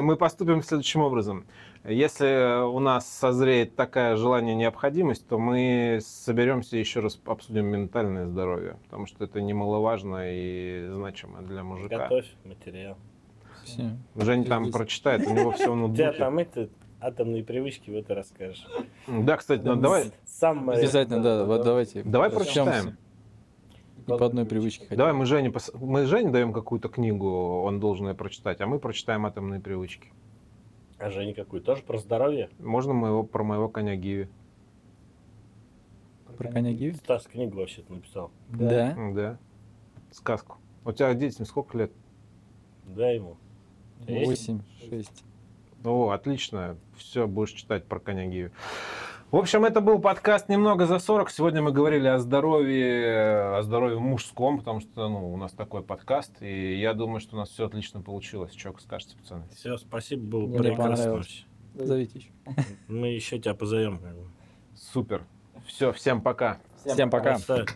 [0.01, 1.45] мы поступим следующим образом.
[1.89, 8.27] Если у нас созреет такое желание, необходимость, то мы соберемся и еще раз обсудим ментальное
[8.27, 11.97] здоровье, потому что это немаловажно и значимо для мужика.
[11.97, 12.97] Готовь материал.
[13.65, 13.85] Всё.
[14.17, 14.77] Жень там Есть.
[14.77, 16.69] прочитает, у него все в У там это,
[17.01, 18.67] атомные привычки, вот и расскажешь.
[19.07, 22.03] Да, кстати, ну давай, Сам Обязательно, да, вот давайте.
[22.03, 22.97] Давай прочитаем.
[24.07, 27.79] И по одной привычке хотя давай мы Жене, пос- мы Жене даем какую-то книгу, он
[27.79, 30.09] должен ее прочитать, а мы прочитаем атомные привычки.
[30.99, 31.61] А Женя какой?
[31.61, 32.51] Тоже про здоровье?
[32.59, 34.29] Можно моего, про моего коня Гиви?
[36.37, 36.95] Про коня Гиви?
[36.95, 38.31] Стас книгу вообще-то написал.
[38.49, 38.97] Да.
[39.15, 39.39] Да.
[40.11, 40.59] Сказку.
[40.85, 41.93] У тебя детям сколько лет?
[42.85, 43.37] Дай ему.
[44.09, 45.25] Восемь, шесть.
[45.85, 46.77] О, отлично.
[46.97, 48.51] Все, будешь читать про коня Гиви.
[49.31, 51.29] В общем, это был подкаст «Немного за 40».
[51.31, 56.41] Сегодня мы говорили о здоровье, о здоровье мужском, потому что ну, у нас такой подкаст.
[56.41, 58.55] И я думаю, что у нас все отлично получилось.
[58.55, 59.45] Что скажете, пацаны?
[59.55, 61.21] Все, спасибо, было Мне прекрасно.
[61.75, 62.31] Зовите еще.
[62.89, 63.99] Мы еще тебя позовем.
[63.99, 64.25] как бы.
[64.75, 65.27] Супер.
[65.67, 66.59] Все, всем пока.
[66.87, 67.35] Всем пока.
[67.35, 67.69] Красавец.